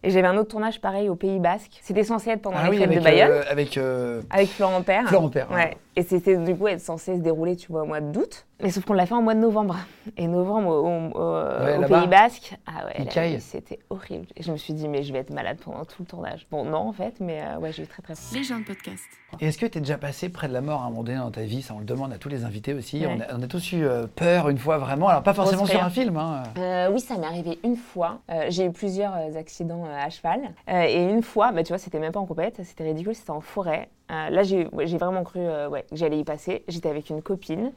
Et 0.03 0.12
j'avais 0.12 0.27
un 0.27 0.38
autre 0.38 0.50
tournage 0.50 0.79
pareil 0.79 1.10
au 1.10 1.15
Pays 1.15 1.39
Basque. 1.39 1.72
C'était 1.82 2.03
censé 2.03 2.29
être 2.29 2.41
pendant 2.41 2.58
Ah 2.60 2.65
les 2.65 2.70
oui, 2.70 2.77
fêtes 2.77 2.89
de 3.00 3.03
Bayonne. 3.03 3.32
euh, 3.32 3.44
avec 3.50 3.77
euh, 3.77 4.22
Avec 4.29 4.50
Florent 4.50 4.82
Père. 4.82 5.08
Florent 5.08 5.29
Père, 5.29 5.51
ouais. 5.51 5.75
Et 5.96 6.03
c'était 6.03 6.38
du 6.38 6.55
coup 6.55 6.67
être 6.67 6.79
censé 6.79 7.15
se 7.17 7.22
dérouler, 7.22 7.58
tu 7.58 7.72
vois, 7.72 7.81
au 7.81 7.86
mois 7.86 8.00
d'août. 8.00 8.46
Mais 8.62 8.69
sauf 8.72 8.86
qu'on 8.86 8.93
l'a 8.93 9.05
fait 9.05 9.15
en 9.15 9.22
mois 9.22 9.34
de 9.36 9.39
novembre. 9.39 9.75
Et 10.17 10.27
novembre 10.27 10.69
au, 10.69 10.88
au- 10.88 11.19
au- 11.19 11.63
Ouais, 11.65 11.77
au 11.77 11.81
là-bas. 11.81 12.00
Pays 12.00 12.08
Basque, 12.08 12.55
ah 12.67 12.86
ouais, 12.86 13.39
c'était 13.39 13.79
horrible. 13.89 14.27
Et 14.38 14.43
je 14.43 14.51
me 14.51 14.58
suis 14.58 14.74
dit, 14.74 14.88
mais 14.88 15.03
je 15.03 15.12
vais 15.12 15.19
être 15.19 15.31
malade 15.34 15.58
pendant 15.63 15.84
tout 15.86 15.96
le 16.01 16.05
tournage. 16.05 16.46
Bon, 16.51 16.63
non, 16.63 16.77
en 16.77 16.93
fait, 16.93 17.15
mais 17.19 17.41
euh, 17.41 17.58
ouais, 17.60 17.72
j'ai 17.74 17.84
eu 17.84 17.88
très 17.88 18.01
très 18.01 18.13
peur. 18.13 18.24
Les 18.34 18.43
gens 18.43 18.60
de 18.60 18.65
podcast. 18.65 19.03
Et 19.41 19.48
Est-ce 19.48 19.58
que 19.58 19.65
tu 19.65 19.77
es 19.77 19.81
déjà 19.81 19.98
passé 19.98 20.29
près 20.29 20.48
de 20.48 20.53
la 20.53 20.62
mort 20.62 20.81
à 20.81 20.86
un 20.86 20.89
moment 20.89 21.03
donné 21.03 21.17
dans 21.17 21.31
ta 21.31 21.41
vie? 21.41 21.62
Ça, 21.62 21.74
on 21.74 21.79
le 21.79 21.86
demande 21.86 22.13
à 22.13 22.17
tous 22.17 22.29
les 22.29 22.43
invités 22.46 22.74
aussi. 22.74 23.05
Ouais. 23.05 23.17
On, 23.17 23.34
a, 23.34 23.38
on 23.38 23.41
a 23.41 23.48
tous 23.48 23.72
eu 23.74 23.84
euh, 23.84 24.05
peur 24.08 24.50
une 24.50 24.58
fois 24.58 24.77
vraiment. 24.77 25.08
Alors, 25.10 25.24
pas 25.24 25.34
forcément 25.34 25.65
sur 25.65 25.84
un 25.84 25.89
film. 25.89 26.15
hein. 26.17 26.43
Euh, 26.58 26.89
oui, 26.93 27.00
ça 27.01 27.17
m'est 27.17 27.27
arrivé 27.27 27.60
une 27.63 27.75
fois. 27.77 28.19
Euh, 28.31 28.46
j'ai 28.50 28.65
eu 28.65 28.72
plusieurs 28.72 29.13
accidents 29.38 29.86
à 29.86 30.10
cheval. 30.10 30.41
Euh, 30.69 30.84
et 30.84 31.03
une 31.10 31.24
fois, 31.24 31.51
bah, 31.51 31.63
tu 31.63 31.69
vois, 31.69 31.77
c'était 31.77 32.00
même 32.00 32.12
pas 32.13 32.19
en 32.19 32.25
compète, 32.25 32.62
c'était 32.63 32.84
ridicule, 32.86 33.15
c'était 33.15 33.31
en 33.31 33.41
forêt. 33.41 33.89
Euh, 34.11 34.29
là, 34.29 34.43
j'ai 34.43 34.67
ouais, 34.71 34.85
vraiment 34.85 35.23
cru 35.23 35.39
euh, 35.39 35.69
ouais, 35.69 35.85
que 35.89 35.95
j'allais 35.95 36.19
y 36.19 36.23
passer. 36.23 36.63
J'étais 36.67 36.89
avec 36.89 37.09
une 37.09 37.21
copine, 37.21 37.71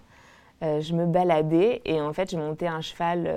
euh, 0.62 0.80
je 0.80 0.94
me 0.94 1.06
baladais 1.06 1.82
et 1.84 2.00
en 2.00 2.12
fait, 2.12 2.30
je 2.30 2.36
montais 2.36 2.66
un 2.66 2.80
cheval 2.80 3.30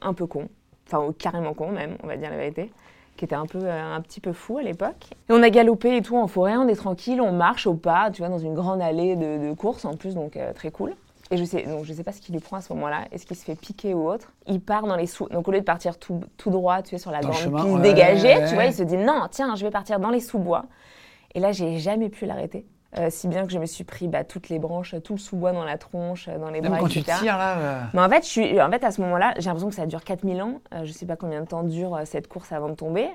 un 0.00 0.12
peu 0.14 0.26
con, 0.26 0.48
enfin 0.86 1.12
carrément 1.18 1.54
con 1.54 1.70
même, 1.70 1.96
on 2.02 2.06
va 2.06 2.16
dire 2.16 2.30
la 2.30 2.36
vérité 2.36 2.72
qui 3.16 3.24
était 3.24 3.34
un, 3.34 3.46
peu, 3.46 3.68
un 3.68 4.00
petit 4.00 4.20
peu 4.20 4.32
fou 4.32 4.58
à 4.58 4.62
l'époque. 4.62 5.08
Et 5.28 5.32
on 5.32 5.42
a 5.42 5.50
galopé 5.50 5.96
et 5.96 6.02
tout 6.02 6.16
en 6.16 6.28
forêt, 6.28 6.56
on 6.56 6.68
est 6.68 6.76
tranquille, 6.76 7.20
on 7.20 7.32
marche 7.32 7.66
au 7.66 7.74
pas, 7.74 8.12
tu 8.12 8.22
vois, 8.22 8.28
dans 8.28 8.38
une 8.38 8.54
grande 8.54 8.80
allée 8.80 9.16
de, 9.16 9.48
de 9.48 9.52
course 9.54 9.84
en 9.84 9.96
plus, 9.96 10.14
donc 10.14 10.38
très 10.54 10.70
cool. 10.70 10.94
Et 11.30 11.36
je 11.36 11.44
sais, 11.44 11.62
donc 11.62 11.84
je 11.84 11.92
sais 11.92 12.04
pas 12.04 12.12
ce 12.12 12.20
qu'il 12.20 12.34
lui 12.34 12.40
prend 12.40 12.56
à 12.56 12.60
ce 12.60 12.72
moment-là. 12.72 13.00
Est-ce 13.12 13.26
qu'il 13.26 13.36
se 13.36 13.44
fait 13.44 13.54
piquer 13.54 13.92
ou 13.92 14.08
autre? 14.08 14.32
Il 14.46 14.60
part 14.60 14.86
dans 14.86 14.96
les 14.96 15.06
sous. 15.06 15.28
Donc 15.28 15.46
au 15.46 15.50
lieu 15.50 15.58
de 15.58 15.64
partir 15.64 15.98
tout, 15.98 16.20
tout 16.36 16.50
droit, 16.50 16.80
tu 16.82 16.94
es 16.94 16.98
sur 16.98 17.10
la 17.10 17.20
Dans 17.20 17.28
grande 17.28 17.42
chemin, 17.42 17.62
piste 17.64 17.74
ouais, 17.74 17.82
dégagée, 17.82 18.36
ouais. 18.36 18.48
tu 18.48 18.54
vois, 18.54 18.64
il 18.64 18.72
se 18.72 18.82
dit 18.82 18.96
non, 18.96 19.26
tiens, 19.30 19.54
je 19.56 19.64
vais 19.64 19.70
partir 19.70 20.00
dans 20.00 20.10
les 20.10 20.20
sous-bois. 20.20 20.64
Et 21.34 21.40
là, 21.40 21.52
j'ai 21.52 21.78
jamais 21.78 22.08
pu 22.08 22.26
l'arrêter. 22.26 22.66
Euh, 22.96 23.08
si 23.10 23.28
bien 23.28 23.44
que 23.46 23.52
je 23.52 23.58
me 23.58 23.66
suis 23.66 23.84
pris 23.84 24.08
bah, 24.08 24.24
toutes 24.24 24.48
les 24.48 24.58
branches, 24.58 24.94
tout 25.04 25.12
le 25.12 25.18
sous-bois 25.18 25.52
dans 25.52 25.62
la 25.64 25.76
tronche, 25.76 26.26
euh, 26.28 26.38
dans 26.38 26.48
les 26.48 26.62
Même 26.62 26.70
bras, 26.70 26.80
quand 26.80 26.88
tu 26.88 27.00
etc. 27.00 27.18
tires 27.20 27.36
là. 27.36 27.58
euh, 27.58 27.82
Mais 27.92 28.00
en 28.00 28.08
fait, 28.08 28.22
je 28.24 28.28
suis, 28.28 28.62
en 28.62 28.70
fait, 28.70 28.82
à 28.82 28.90
ce 28.90 29.02
moment-là, 29.02 29.34
j'ai 29.36 29.44
l'impression 29.44 29.68
que 29.68 29.74
ça 29.74 29.84
dure 29.84 30.02
4000 30.02 30.40
ans. 30.40 30.54
Euh, 30.72 30.84
je 30.86 30.92
sais 30.92 31.04
pas 31.04 31.16
combien 31.16 31.42
de 31.42 31.46
temps 31.46 31.64
dure 31.64 32.00
cette 32.06 32.28
course 32.28 32.50
avant 32.50 32.70
de 32.70 32.74
tomber. 32.74 33.08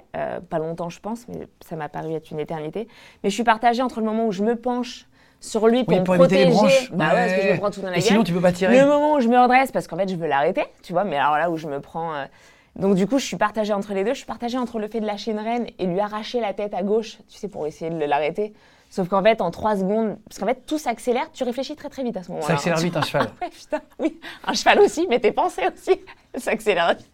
Pas 0.49 0.59
longtemps, 0.59 0.89
je 0.89 0.99
pense, 0.99 1.27
mais 1.27 1.47
ça 1.65 1.75
m'a 1.75 1.89
paru 1.89 2.13
être 2.13 2.29
une 2.29 2.39
éternité. 2.39 2.87
Mais 3.23 3.31
je 3.31 3.33
suis 3.33 3.43
partagée 3.43 3.81
entre 3.81 3.99
le 3.99 4.05
moment 4.05 4.27
où 4.27 4.31
je 4.31 4.43
me 4.43 4.55
penche 4.55 5.07
sur 5.39 5.67
lui 5.67 5.83
pour 5.83 5.93
Oui, 5.93 5.99
me 6.01 6.05
pour 6.05 6.15
éviter 6.15 6.45
protéger. 6.45 6.49
les 6.49 6.55
branches. 6.55 6.91
Bah 6.93 7.05
ouais, 7.15 7.15
parce 7.15 7.33
que 7.33 7.41
je 7.41 7.51
me 7.53 7.57
prends 7.57 7.71
tout 7.71 7.81
dans 7.81 7.87
la 7.89 7.93
Et 7.93 7.99
gueule. 7.99 8.07
sinon, 8.09 8.23
tu 8.23 8.31
peux 8.31 8.41
pas 8.41 8.51
tirer. 8.51 8.79
Le 8.79 8.85
moment 8.85 9.15
où 9.15 9.19
je 9.21 9.27
me 9.27 9.39
redresse, 9.39 9.71
parce 9.71 9.87
qu'en 9.87 9.97
fait, 9.97 10.07
je 10.07 10.15
veux 10.15 10.27
l'arrêter, 10.27 10.63
tu 10.83 10.93
vois, 10.93 11.03
mais 11.03 11.17
alors 11.17 11.35
là 11.37 11.49
où 11.49 11.57
je 11.57 11.67
me 11.67 11.79
prends. 11.81 12.13
euh, 12.13 12.25
Donc, 12.75 12.95
du 12.95 13.05
coup, 13.07 13.19
je 13.19 13.25
suis 13.25 13.37
partagée 13.37 13.73
entre 13.73 13.93
les 13.93 14.03
deux. 14.03 14.13
Je 14.13 14.17
suis 14.19 14.25
partagée 14.25 14.57
entre 14.57 14.79
le 14.79 14.87
fait 14.87 14.99
de 14.99 15.05
lâcher 15.05 15.31
une 15.31 15.39
reine 15.39 15.67
et 15.79 15.85
lui 15.85 15.99
arracher 15.99 16.39
la 16.41 16.53
tête 16.53 16.73
à 16.73 16.81
gauche, 16.83 17.17
tu 17.29 17.37
sais, 17.37 17.47
pour 17.47 17.67
essayer 17.67 17.91
de 17.91 18.03
l'arrêter. 18.05 18.53
Sauf 18.89 19.07
qu'en 19.09 19.23
fait, 19.23 19.41
en 19.41 19.49
trois 19.49 19.75
secondes, 19.75 20.17
parce 20.29 20.37
qu'en 20.39 20.45
fait, 20.45 20.67
tout 20.67 20.77
s'accélère, 20.77 21.31
tu 21.33 21.43
réfléchis 21.43 21.75
très 21.75 21.89
très 21.89 22.03
vite 22.03 22.15
à 22.15 22.21
ce 22.21 22.29
moment-là. 22.29 22.45
Ça 22.47 22.53
accélère 22.53 22.77
vite 22.77 22.95
un 22.95 23.01
cheval. 23.01 23.27
Ouais, 23.41 23.49
putain, 23.49 23.81
oui. 23.97 24.19
Un 24.45 24.53
cheval 24.53 24.79
aussi, 24.81 25.07
mais 25.09 25.19
tes 25.19 25.31
pensées 25.31 25.63
aussi 25.67 25.99
s'accélèrent 26.35 26.95
vite. 26.95 27.09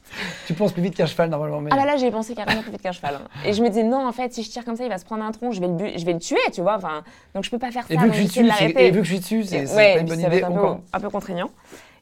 Tu 0.46 0.54
penses 0.54 0.74
plus 0.74 0.82
vite 0.82 0.96
qu'un 0.96 1.06
cheval 1.06 1.30
normalement. 1.30 1.62
Mais... 1.62 1.70
Ah 1.74 1.78
là 1.78 1.86
là, 1.86 1.96
j'ai 1.96 2.12
pensé 2.12 2.36
carrément 2.36 2.62
plus 2.64 2.72
vite 2.72 2.82
qu'un 2.82 2.92
cheval. 2.92 3.16
hein. 3.16 3.28
Et 3.46 3.54
je 3.54 3.64
me 3.64 3.70
disais, 3.70 3.84
non, 3.84 4.06
en 4.06 4.12
fait, 4.12 4.34
si 4.34 4.44
je 4.44 4.50
tire 4.50 4.66
comme 4.66 4.76
ça, 4.76 4.84
il 4.84 4.90
va 4.90 4.98
se 4.98 5.06
prendre 5.06 5.24
un 5.24 5.32
tronc, 5.32 5.52
je 5.52 5.62
vais 5.62 5.68
le, 5.68 5.74
bu- 5.74 5.92
je 5.98 6.06
vais 6.06 6.12
le 6.14 6.20
tuer, 6.20 6.38
tu 6.52 6.60
vois. 6.62 6.76
Enfin, 6.76 7.02
donc 7.34 7.46
je 7.46 7.50
peux 7.50 7.60
pas 7.60 7.72
faire 7.72 7.88
ça. 7.88 7.94
Et 7.94 7.98
vu 7.98 8.10
que 8.10 8.14
je 8.16 8.28
suis 8.28 8.44
dessus, 8.44 8.64
et 8.78 8.92
vu 8.92 9.00
que 9.00 9.06
je 9.06 9.12
suis 9.14 9.20
dessus, 9.20 9.44
c'est 9.46 9.74
ouais, 9.74 9.94
pas 9.96 10.00
une 10.02 10.08
bonne 10.08 10.20
idée 10.20 10.38
être 10.38 10.48
un 10.48 10.52
peu, 10.52 10.58
encore. 10.60 10.80
un 10.92 11.00
peu 11.00 11.10
contraignant. 11.10 11.50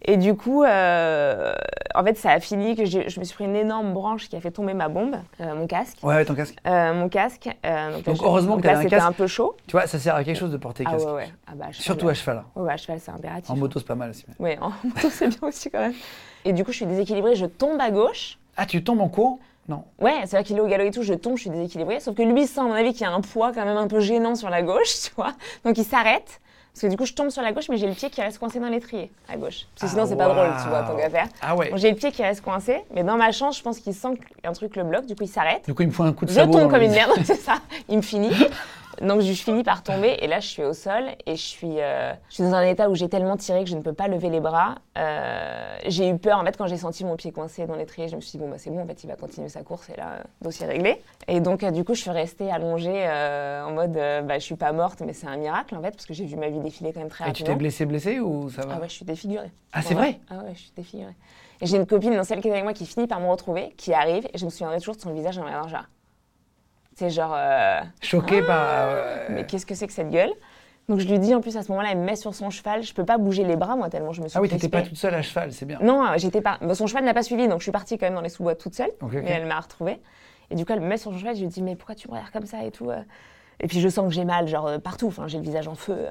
Et 0.06 0.18
du 0.18 0.36
coup, 0.36 0.63
euh, 0.63 1.54
en 1.96 2.04
fait, 2.04 2.16
ça 2.18 2.32
a 2.32 2.39
fini 2.39 2.75
que 2.75 2.86
je 2.86 3.20
me 3.20 3.24
suis 3.25 3.34
pris 3.36 3.46
une 3.46 3.56
énorme 3.56 3.94
branche 3.94 4.30
qui 4.30 4.36
a 4.36 4.42
fait 4.42 4.51
tomber 4.51 4.74
ma 4.74 4.88
bombe, 4.89 5.16
euh, 5.42 5.56
mon 5.56 5.68
casque. 5.68 5.98
Ouais, 6.04 6.16
ouais, 6.16 6.25
ton 6.25 6.36
casque. 6.36 6.56
Euh, 6.68 6.94
mon 6.94 7.10
casque. 7.10 7.50
donc, 7.63 8.04
Donc, 8.04 8.16
je- 8.18 8.24
heureusement 8.24 8.54
donc 8.54 8.62
que 8.63 8.68
t'avais 8.68 8.80
un 8.80 8.82
c'était 8.84 8.96
casque. 8.96 9.08
un 9.10 9.13
peu 9.13 9.27
chaud. 9.27 9.58
Tu 9.68 9.72
vois, 9.72 9.88
ça 9.88 9.98
sert 10.00 10.16
à 10.16 10.24
quelque 10.24 10.38
chose 10.38 10.51
de 10.51 10.57
porter 10.57 10.83
Ah 10.88 10.92
casque. 10.92 11.07
ouais, 11.07 11.14
ouais. 11.14 11.29
Ah 11.48 11.51
bah, 11.55 11.66
à 11.70 11.72
cheval, 11.72 11.83
Surtout 11.83 12.10
à 12.10 12.14
cheval. 12.14 12.44
Ouais, 12.55 12.64
ouais, 12.64 12.74
à 12.74 12.77
cheval, 12.77 13.00
c'est 13.01 13.12
impératif. 13.12 13.50
En 13.51 13.55
moto, 13.55 13.79
c'est 13.79 13.88
pas 13.88 13.96
mal 13.96 14.12
aussi. 14.12 14.25
Ouais, 14.40 14.57
en 14.62 14.70
moto, 14.83 15.10
c'est 15.10 15.27
bien 15.27 15.40
aussi 15.48 15.70
quand 15.72 15.79
même. 15.79 15.94
Et 16.46 16.53
du 16.53 16.64
coup, 16.64 16.72
je 16.72 16.77
suis 16.77 16.86
déséquilibrée, 16.86 17.36
je 17.36 17.46
tombe 17.46 17.79
à 17.81 17.90
gauche. 17.92 18.38
Ah, 18.55 18.66
tu 18.66 18.83
tombes 18.83 19.01
en 19.01 19.10
cours 19.10 19.40
Non. 19.68 19.83
Ouais, 20.00 20.22
c'est 20.25 20.38
vrai 20.38 20.44
qu'il 20.44 20.57
est 20.57 20.62
au 20.62 20.68
galop 20.68 20.86
et 20.86 20.92
tout, 20.92 21.01
je 21.03 21.14
tombe, 21.14 21.36
je 21.38 21.42
suis 21.42 21.50
déséquilibrée. 21.50 22.00
Sauf 22.00 22.16
que 22.16 22.22
lui 22.24 22.48
sent, 22.48 22.60
à 22.62 22.64
mon 22.64 22.74
avis, 22.74 22.94
qu'il 22.94 23.01
y 23.01 23.05
a 23.05 23.12
un 23.12 23.22
poids 23.22 23.51
quand 23.51 23.66
même 23.66 23.77
un 23.77 23.88
peu 23.88 24.00
gênant 24.00 24.36
sur 24.36 24.50
la 24.50 24.62
gauche, 24.62 25.01
tu 25.03 25.12
vois. 25.16 25.33
Donc 25.66 25.77
il 25.77 25.83
s'arrête. 25.83 26.40
Parce 26.77 26.83
que 26.83 26.87
du 26.92 26.98
coup, 26.98 27.07
je 27.07 27.13
tombe 27.13 27.31
sur 27.31 27.42
la 27.42 27.53
gauche, 27.53 27.70
mais 27.70 27.77
j'ai 27.77 27.87
le 27.87 27.94
pied 27.96 28.11
qui 28.11 28.22
reste 28.22 28.37
coincé 28.37 28.59
dans 28.59 28.70
l'étrier 28.70 29.09
à 29.27 29.35
gauche. 29.35 29.66
Parce 29.74 29.81
que 29.81 29.87
sinon, 29.87 30.03
Ah, 30.03 30.09
c'est 30.09 30.16
pas 30.16 30.27
drôle, 30.27 30.51
tu 30.61 30.70
vois, 30.70 30.83
tant 30.83 30.96
qu'à 30.96 31.09
faire. 31.09 31.25
Ah 31.42 31.55
ouais. 31.55 31.72
J'ai 31.74 31.90
le 31.90 31.96
pied 31.96 32.11
qui 32.11 32.22
reste 32.22 32.42
coincé, 32.42 32.83
mais 32.94 33.03
dans 33.03 33.18
ma 33.18 33.31
chance, 33.31 33.57
je 33.57 33.63
pense 33.63 33.79
qu'il 33.79 33.96
sent 33.96 34.09
qu'un 34.44 34.53
truc 34.53 34.75
le 34.75 34.83
bloque, 34.83 35.07
du 35.07 35.16
coup, 35.16 35.24
il 35.24 35.27
s'arrête. 35.27 35.66
Du 35.66 35.74
coup, 35.74 35.81
il 35.81 35.87
me 35.87 35.92
faut 35.92 36.03
un 36.03 36.13
coup 36.13 36.25
de 36.25 36.29
Je 36.29 36.35
sabot. 36.35 36.53
tombe 36.53 36.70
comme 36.70 36.83
une 36.83 36.92
merde, 36.92 37.13
c'est 37.25 37.33
ça, 37.42 37.55
il 37.90 37.98
me 37.98 38.03
finit. 38.03 38.29
Donc 39.01 39.22
je 39.22 39.31
finis 39.33 39.64
par 39.64 39.83
tomber 39.83 40.18
et 40.22 40.27
là 40.27 40.40
je 40.40 40.48
suis 40.48 40.64
au 40.64 40.74
sol 40.74 41.03
et 41.25 41.36
je 41.36 41.42
suis, 41.42 41.79
euh, 41.79 42.14
je 42.29 42.36
suis 42.36 42.44
dans 42.44 42.53
un 42.53 42.64
état 42.64 42.90
où 42.90 42.96
j'ai 42.96 43.10
tellement 43.10 43.38
tiré 43.38 43.64
que 43.64 43.70
je 43.70 43.75
ne 43.75 43.81
peux 43.81 43.94
pas 43.94 44.07
lever 44.07 44.29
les 44.29 44.40
bras. 44.40 44.75
Euh, 44.98 45.77
j'ai 45.86 46.10
eu 46.10 46.18
peur 46.18 46.40
en 46.40 46.44
fait 46.46 46.57
quand 46.57 46.68
j'ai 46.68 46.77
senti 46.77 47.05
mon 47.05 47.16
pied 47.16 47.31
coincé 47.31 47.68
dans 47.68 47.75
l'étrier, 47.75 48.07
je 48.07 48.16
me 48.16 48.22
suis 48.22 48.31
dit 48.31 48.38
bon 48.40 48.50
bah 48.50 48.57
c'est 48.57 48.70
bon 48.72 48.81
en 48.81 48.88
fait 48.88 49.03
il 49.03 49.07
va 49.07 49.16
continuer 49.16 49.50
sa 49.50 49.62
course 49.62 49.90
et 49.90 49.96
là 49.98 50.14
euh, 50.14 50.24
dossier 50.42 50.66
réglé. 50.66 51.01
Et 51.27 51.40
donc 51.40 51.64
du 51.66 51.83
coup 51.83 51.94
je 51.94 52.01
suis 52.01 52.10
restée 52.12 52.51
allongée 52.51 53.07
en 53.07 53.72
mode 53.72 53.94
bah 53.94 54.40
je 54.40 54.44
suis 54.44 54.55
pas 54.55 54.72
morte 54.72 55.01
mais 55.05 55.14
c'est 55.14 55.27
un 55.27 55.38
miracle 55.38 55.75
en 55.75 55.81
fait 55.81 55.92
parce 55.92 56.05
que 56.05 56.14
j'ai 56.14 56.25
vu 56.25 56.36
ma 56.36 56.50
vie 56.50 56.60
défiler 56.60 56.92
quand 56.94 57.00
même 57.01 57.10
très 57.10 57.25
Et 57.25 57.33
tu 57.33 57.44
rapidement. 57.44 57.53
t'es 57.53 57.57
blessé, 57.60 57.86
blessé 57.86 58.20
ou 58.20 58.50
ça 58.50 58.66
va 58.66 58.74
Ah 58.77 58.79
ouais 58.81 58.90
je 58.90 58.94
suis 58.94 59.05
défigurée. 59.05 59.51
Ah, 59.74 59.81
c'est 59.81 59.94
vrai 59.94 60.20
Ah 60.29 60.38
ouais 60.44 60.53
je 60.53 60.60
suis 60.60 60.72
défigurée. 60.75 61.14
Et 61.62 61.66
j'ai 61.66 61.77
une 61.77 61.88
copine, 61.88 62.16
dans 62.16 62.24
celle 62.24 62.40
qui 62.40 62.50
est 62.50 62.51
avec 62.51 62.64
moi, 62.64 62.74
qui 62.74 62.86
finit 62.86 63.07
par 63.07 63.20
me 63.20 63.27
retrouver, 63.27 63.74
qui 63.77 63.92
arrive 63.94 64.27
et 64.31 64.38
je 64.38 64.46
me 64.46 64.50
souviendrai 64.51 64.77
toujours 64.77 64.96
de 64.96 65.01
son 65.01 65.12
visage 65.12 65.38
en 65.40 65.42
me 65.42 65.48
regardant 65.48 65.68
genre. 65.68 65.86
C'est 66.98 67.12
genre. 67.12 67.33
euh, 67.38 67.79
Choqué 68.01 68.42
par. 68.42 68.60
euh, 68.70 69.27
mais 69.29 69.46
qu'est-ce 69.46 69.66
que 69.68 69.75
c'est 69.75 69.86
que 69.86 69.94
cette 69.94 70.10
gueule 70.10 70.31
Donc 70.90 71.00
je 71.00 71.07
lui 71.07 71.20
dis 71.20 71.36
en 71.36 71.42
plus 71.42 71.55
à 71.57 71.62
ce 71.62 71.72
moment-là, 71.72 71.90
elle 71.92 72.00
me 72.00 72.05
met 72.05 72.16
sur 72.16 72.33
son 72.33 72.50
cheval. 72.50 72.81
Je 72.81 72.92
peux 72.94 73.05
pas 73.05 73.20
bouger 73.20 73.44
les 73.44 73.55
bras 73.55 73.75
moi 73.75 73.90
tellement 73.90 74.14
je 74.14 74.22
me 74.22 74.27
suis 74.27 74.36
Ah 74.38 74.42
oui, 74.42 74.50
t'étais 74.50 74.68
pas 74.68 74.81
toute 74.81 74.98
seule 74.98 75.14
à 75.14 75.22
cheval, 75.22 75.51
c'est 75.53 75.66
bien. 75.66 75.77
Non, 75.81 76.05
j'étais 76.18 76.42
pas. 76.42 76.57
bah, 76.60 76.74
son 76.74 76.88
cheval 76.88 77.03
n'a 77.05 77.14
pas 77.14 77.22
suivi, 77.22 77.48
donc 77.48 77.60
je 77.60 77.64
suis 77.64 77.72
partie 77.72 78.00
quand 78.00 78.07
même 78.07 78.16
dans 78.16 78.22
les 78.22 78.29
sous-bois 78.29 78.55
toute 78.55 78.74
seule. 78.74 78.90
Ok, 79.01 79.14
ok. 79.14 79.22
Mais 79.24 79.29
elle 79.29 79.46
m'a 79.46 79.60
retrouvée. 79.60 80.00
Et 80.50 80.55
du 80.55 80.66
coup, 80.66 80.74
elle 80.74 80.79
me 80.81 80.88
met 80.88 80.98
sur 80.98 81.12
son 81.12 81.20
cheval. 81.20 81.36
Je 81.36 81.42
lui 81.42 81.48
dis 81.50 81.62
mais 81.62 81.75
pourquoi 81.75 81.94
tu 81.94 82.07
me 82.07 82.14
regardes 82.14 82.31
comme 82.31 82.46
ça 82.48 82.64
et 82.64 82.72
tout 82.72 82.90
euh 82.90 82.98
Et 83.60 83.68
puis 83.68 83.79
je 83.79 83.90
sens 83.90 84.07
que 84.07 84.14
j'ai 84.14 84.25
mal, 84.25 84.48
genre 84.48 84.66
euh, 84.68 84.77
partout. 84.79 85.07
Enfin, 85.07 85.27
j'ai 85.27 85.38
le 85.38 85.44
visage 85.44 85.68
en 85.68 85.75
feu. 85.75 86.07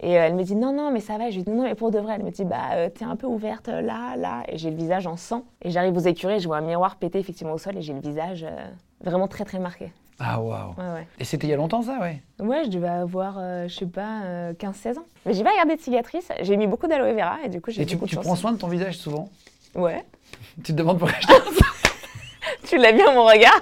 Et 0.00 0.10
elle 0.12 0.34
me 0.34 0.42
dit 0.42 0.56
non 0.56 0.72
non 0.72 0.90
mais 0.90 1.00
ça 1.00 1.16
va. 1.18 1.30
Je 1.30 1.36
lui 1.36 1.44
dis 1.44 1.50
non 1.50 1.62
mais 1.62 1.74
pour 1.76 1.90
de 1.92 1.98
vrai. 2.00 2.14
Elle 2.16 2.24
me 2.24 2.30
dit 2.30 2.44
bah 2.44 2.72
euh, 2.72 2.88
t'es 2.90 3.04
un 3.04 3.14
peu 3.16 3.26
ouverte 3.28 3.68
là 3.68 4.16
là. 4.16 4.42
Et 4.48 4.58
j'ai 4.58 4.70
le 4.70 4.76
visage 4.76 5.06
en 5.06 5.16
sang. 5.16 5.44
Et 5.62 5.70
j'arrive 5.70 5.96
aux 5.96 6.00
écureuils, 6.00 6.40
je 6.40 6.48
vois 6.48 6.56
un 6.56 6.62
miroir 6.62 6.96
pété 6.96 7.18
effectivement 7.20 7.52
au 7.52 7.58
sol 7.58 7.76
et 7.76 7.82
j'ai 7.82 7.92
le 7.94 8.00
visage 8.00 8.44
euh, 8.44 8.66
vraiment 9.02 9.28
très 9.28 9.44
très 9.44 9.58
marqué. 9.58 9.92
Ah 10.18 10.40
waouh. 10.40 10.70
Ouais 10.78 10.92
ouais. 10.94 11.06
Et 11.18 11.24
c'était 11.24 11.46
il 11.46 11.50
y 11.50 11.52
a 11.52 11.56
longtemps 11.56 11.82
ça, 11.82 11.98
ouais. 12.00 12.22
Ouais, 12.38 12.64
je 12.64 12.70
devais 12.70 12.88
avoir, 12.88 13.36
euh, 13.38 13.68
je 13.68 13.74
sais 13.74 13.86
pas, 13.86 14.22
euh, 14.24 14.52
15-16 14.54 14.98
ans. 14.98 15.04
Mais 15.26 15.34
j'ai 15.34 15.44
pas 15.44 15.54
gardé 15.54 15.76
de 15.76 15.80
cicatrices. 15.80 16.28
J'ai 16.40 16.56
mis 16.56 16.66
beaucoup 16.66 16.86
d'aloe 16.86 17.12
vera 17.14 17.36
et 17.44 17.48
du 17.50 17.60
coup, 17.60 17.70
j'ai 17.70 17.82
Et 17.82 17.86
tu, 17.86 17.96
beaucoup 17.96 18.06
tu 18.06 18.16
prends 18.16 18.34
soin 18.36 18.52
de 18.52 18.56
ton 18.58 18.68
visage 18.68 18.96
souvent? 18.96 19.28
Ouais. 19.74 20.02
Tu 20.64 20.72
te 20.72 20.76
demandes 20.78 20.98
pourquoi 20.98 21.16
je 21.20 21.26
Tu 22.68 22.78
l'as 22.78 22.92
bien, 22.92 23.12
mon 23.12 23.24
regard? 23.26 23.60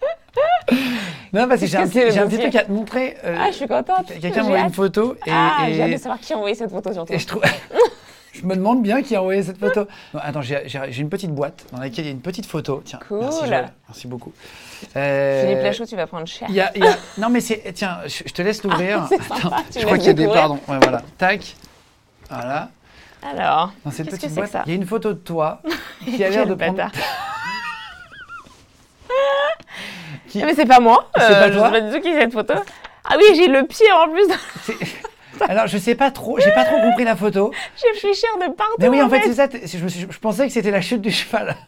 Non, 1.32 1.48
parce 1.48 1.60
que 1.60 1.66
j'ai 1.66 1.76
un, 1.76 1.86
petit- 1.88 2.18
un 2.18 2.26
petit 2.28 2.38
truc 2.38 2.54
à 2.54 2.64
te 2.64 2.70
montrer. 2.70 3.16
euh, 3.24 3.36
Ah, 3.38 3.50
je 3.50 3.56
suis 3.56 3.66
contente. 3.66 4.06
Quelqu'un 4.20 4.42
m'a 4.42 4.46
envoyé 4.46 4.64
une 4.64 4.72
photo 4.72 5.16
et, 5.26 5.30
Ah, 5.32 5.66
et- 5.68 5.74
j'ai 5.74 5.82
hâte 5.82 5.90
de 5.92 5.96
savoir 5.96 6.20
qui 6.20 6.32
a 6.32 6.36
envoyé 6.36 6.54
cette 6.54 6.70
photo 6.70 6.92
surtout. 6.92 7.12
et 7.12 7.18
je 7.18 7.26
trouve. 7.26 7.42
Je 8.34 8.44
me 8.46 8.54
demande 8.56 8.82
bien 8.82 9.02
qui 9.02 9.14
a 9.16 9.20
envoyé 9.20 9.42
cette 9.42 9.58
photo. 9.58 9.86
Non, 10.12 10.20
attends, 10.22 10.42
j'ai 10.42 10.66
une 10.98 11.08
petite 11.08 11.30
boîte 11.30 11.64
dans 11.72 11.78
laquelle 11.80 12.04
il 12.04 12.08
y 12.08 12.10
a 12.10 12.12
une 12.12 12.20
petite 12.20 12.46
photo. 12.46 12.82
Tiens, 12.84 12.98
Cool. 13.08 13.20
merci 13.20 13.46
Joël. 13.46 13.72
Merci 13.88 14.06
beaucoup. 14.08 14.32
Euh, 14.96 15.42
Philippe 15.46 15.62
Lachaud, 15.62 15.86
tu 15.86 15.96
vas 15.96 16.06
prendre 16.06 16.26
cher. 16.26 16.50
y 16.50 16.60
a, 16.60 16.70
il 16.74 16.84
y 16.84 16.86
a- 16.86 16.96
Non, 17.18 17.28
mais 17.30 17.40
c'est. 17.40 17.72
Tiens, 17.74 17.98
je, 18.06 18.24
te 18.32 18.42
laisse 18.42 18.62
l'ouvrir. 18.64 19.06
sympa, 19.08 19.24
Attends, 19.34 19.56
tu 19.72 19.80
je 19.80 19.84
crois 19.84 19.96
qu'il 19.98 20.08
y 20.08 20.10
a 20.10 20.14
des. 20.14 20.26
Pardon. 20.26 20.58
Ouais, 20.68 20.78
voilà. 20.82 21.02
Tac. 21.16 21.56
Voilà. 22.28 22.68
Alors, 23.22 23.72
Dans 23.84 23.90
cette 23.90 24.06
que 24.10 24.16
petite 24.16 24.34
boîte, 24.34 24.56
il 24.66 24.70
y 24.70 24.72
a 24.72 24.76
une 24.76 24.86
photo 24.86 25.12
de 25.14 25.18
toi 25.18 25.62
qui 26.04 26.22
a 26.22 26.28
l'air 26.28 26.46
de 26.46 26.54
prendre. 26.54 26.90
Qui- 30.28 30.42
Ah, 30.42 30.46
Mais 30.46 30.54
c'est 30.54 30.66
pas 30.66 30.80
moi. 30.80 31.08
C'est 31.16 31.20
pas 31.28 31.48
je 31.50 31.56
toi 31.58 31.66
sais 31.66 31.72
pas 31.72 31.80
du 31.80 31.92
tout 31.94 32.00
qui 32.02 32.08
est 32.08 32.20
cette 32.20 32.32
photo. 32.32 32.54
Ah 33.04 33.14
oui, 33.18 33.24
j'ai 33.36 33.46
le 33.46 33.64
pied 33.66 33.86
en 33.92 34.08
plus. 34.10 34.26
Alors, 35.48 35.66
je 35.66 35.78
sais 35.78 35.94
pas 35.94 36.10
trop, 36.10 36.38
j'ai 36.38 36.52
pas 36.52 36.64
trop 36.64 36.80
compris 36.80 37.04
la 37.04 37.16
photo. 37.16 37.50
j'ai 37.76 37.98
fait 38.00 38.14
cher 38.14 38.30
de 38.38 38.52
partout. 38.52 38.74
Mais 38.78 38.88
oui, 38.88 39.02
en 39.02 39.08
fait, 39.08 39.20
c'est 39.24 39.34
ça. 39.34 39.46
Je, 39.52 39.84
me 39.84 39.88
suis- 39.88 40.06
je 40.10 40.18
pensais 40.18 40.46
que 40.46 40.52
c'était 40.52 40.70
la 40.70 40.80
chute 40.80 41.00
du 41.02 41.10
cheval. 41.10 41.54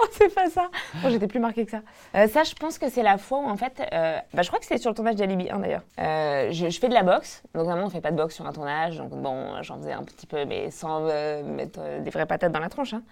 Non, 0.00 0.04
c'est 0.12 0.32
pas 0.32 0.48
ça. 0.48 0.68
Bon, 1.02 1.10
j'étais 1.10 1.26
plus 1.26 1.40
marquée 1.40 1.64
que 1.64 1.72
ça. 1.72 1.80
Euh, 2.14 2.28
ça, 2.28 2.44
je 2.44 2.54
pense 2.54 2.78
que 2.78 2.88
c'est 2.88 3.02
la 3.02 3.18
fois 3.18 3.38
où, 3.40 3.48
en 3.48 3.56
fait, 3.56 3.72
euh, 3.92 4.16
bah, 4.32 4.42
je 4.42 4.46
crois 4.46 4.60
que 4.60 4.64
c'était 4.64 4.78
sur 4.80 4.90
le 4.90 4.94
tournage 4.94 5.16
d'Alibi 5.16 5.50
1 5.50 5.58
d'ailleurs. 5.58 5.82
Euh, 5.98 6.52
je, 6.52 6.68
je 6.68 6.78
fais 6.78 6.88
de 6.88 6.94
la 6.94 7.02
boxe. 7.02 7.42
Donc, 7.52 7.64
vraiment, 7.64 7.86
on 7.86 7.90
fait 7.90 8.00
pas 8.00 8.12
de 8.12 8.16
boxe 8.16 8.36
sur 8.36 8.46
un 8.46 8.52
tournage. 8.52 8.96
Donc, 8.96 9.10
bon, 9.10 9.60
j'en 9.62 9.76
faisais 9.78 9.90
un 9.92 10.04
petit 10.04 10.26
peu, 10.28 10.44
mais 10.44 10.70
sans 10.70 11.00
mettre 11.42 11.80
des 12.00 12.10
vraies 12.10 12.26
patates 12.26 12.52
dans 12.52 12.60
la 12.60 12.68
tronche. 12.68 12.94
hein. 12.94 13.02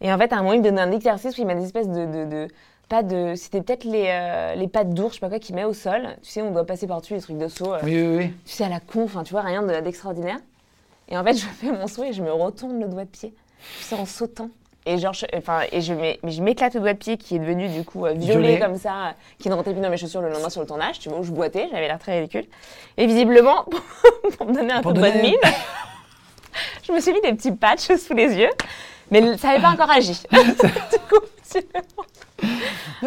Et 0.00 0.12
en 0.12 0.16
fait, 0.18 0.32
à 0.32 0.36
un 0.36 0.42
moment, 0.42 0.52
il 0.52 0.60
me 0.60 0.64
donnait 0.64 0.80
un 0.80 0.92
exercice 0.92 1.36
où 1.36 1.40
il 1.40 1.46
m'a 1.48 1.56
des 1.56 1.64
espèces 1.64 1.88
de. 1.88 2.06
de, 2.06 2.24
de- 2.24 2.48
pas 2.88 3.02
de. 3.02 3.34
C'était 3.36 3.60
peut-être 3.62 3.84
les, 3.84 4.06
euh, 4.08 4.54
les 4.54 4.68
pattes 4.68 4.94
d'ours, 4.94 5.10
je 5.10 5.14
sais 5.14 5.20
pas 5.20 5.28
quoi, 5.28 5.38
qu'il 5.38 5.54
met 5.54 5.64
au 5.64 5.74
sol. 5.74 6.16
Tu 6.22 6.30
sais, 6.30 6.42
on 6.42 6.50
doit 6.50 6.64
passer 6.64 6.86
par-dessus 6.86 7.14
les 7.14 7.20
trucs 7.20 7.38
de 7.38 7.48
saut. 7.48 7.74
euh, 7.74 7.78
Oui, 7.82 7.96
oui, 8.00 8.16
oui. 8.16 8.32
tu 8.46 8.52
sais, 8.52 8.64
à 8.64 8.68
la 8.68 8.80
con, 8.80 9.04
enfin, 9.04 9.22
tu 9.24 9.32
vois, 9.32 9.42
rien 9.42 9.62
de- 9.62 9.80
d'extraordinaire. 9.80 10.38
Et 11.08 11.16
en 11.16 11.24
fait, 11.24 11.34
je 11.38 11.46
fais 11.46 11.70
mon 11.72 11.86
saut 11.86 12.04
et 12.04 12.12
je 12.12 12.22
me 12.22 12.32
retourne 12.32 12.80
le 12.80 12.88
doigt 12.88 13.04
de 13.04 13.10
pied, 13.10 13.34
tu 13.78 13.84
sais, 13.84 13.94
en 13.94 14.06
sautant. 14.06 14.50
Et 14.86 14.96
genre, 14.96 15.12
je, 15.12 15.26
enfin, 15.36 15.60
et 15.70 15.82
je, 15.82 15.92
m'é- 15.92 16.18
mais 16.22 16.30
je 16.30 16.40
m'éclate 16.42 16.72
le 16.74 16.80
doigt 16.80 16.94
de 16.94 16.98
pied 16.98 17.18
qui 17.18 17.36
est 17.36 17.38
devenu 17.38 17.68
du 17.68 17.84
coup 17.84 18.06
euh, 18.06 18.12
violet, 18.14 18.40
Violet. 18.40 18.58
comme 18.58 18.76
ça, 18.78 19.08
euh, 19.08 19.10
qui 19.38 19.50
ne 19.50 19.54
rentrait 19.54 19.72
plus 19.74 19.82
dans 19.82 19.90
mes 19.90 19.98
chaussures 19.98 20.22
le 20.22 20.30
lendemain 20.30 20.48
sur 20.48 20.62
le 20.62 20.66
tournage, 20.66 20.98
tu 20.98 21.10
vois, 21.10 21.18
où 21.18 21.24
je 21.24 21.30
boitais, 21.30 21.68
j'avais 21.70 21.88
l'air 21.88 21.98
très 21.98 22.20
ridicule. 22.20 22.46
Et 22.96 23.06
visiblement, 23.06 23.66
pour 24.38 24.46
me 24.46 24.54
donner 24.54 24.72
un 24.72 24.80
Pour 24.80 24.94
peu 24.94 24.98
de 24.98 25.02
bonne 25.02 25.20
mine, 25.20 25.34
je 26.86 26.92
me 26.92 27.00
suis 27.00 27.12
mis 27.12 27.20
des 27.20 27.32
petits 27.34 27.52
patchs 27.52 27.92
sous 27.96 28.14
les 28.14 28.34
yeux, 28.34 28.48
mais 29.10 29.36
ça 29.36 29.48
n'avait 29.48 29.60
pas 29.62 29.70
encore 29.70 29.90
agi. 29.90 30.22
du 30.32 30.98
coup. 31.10 31.24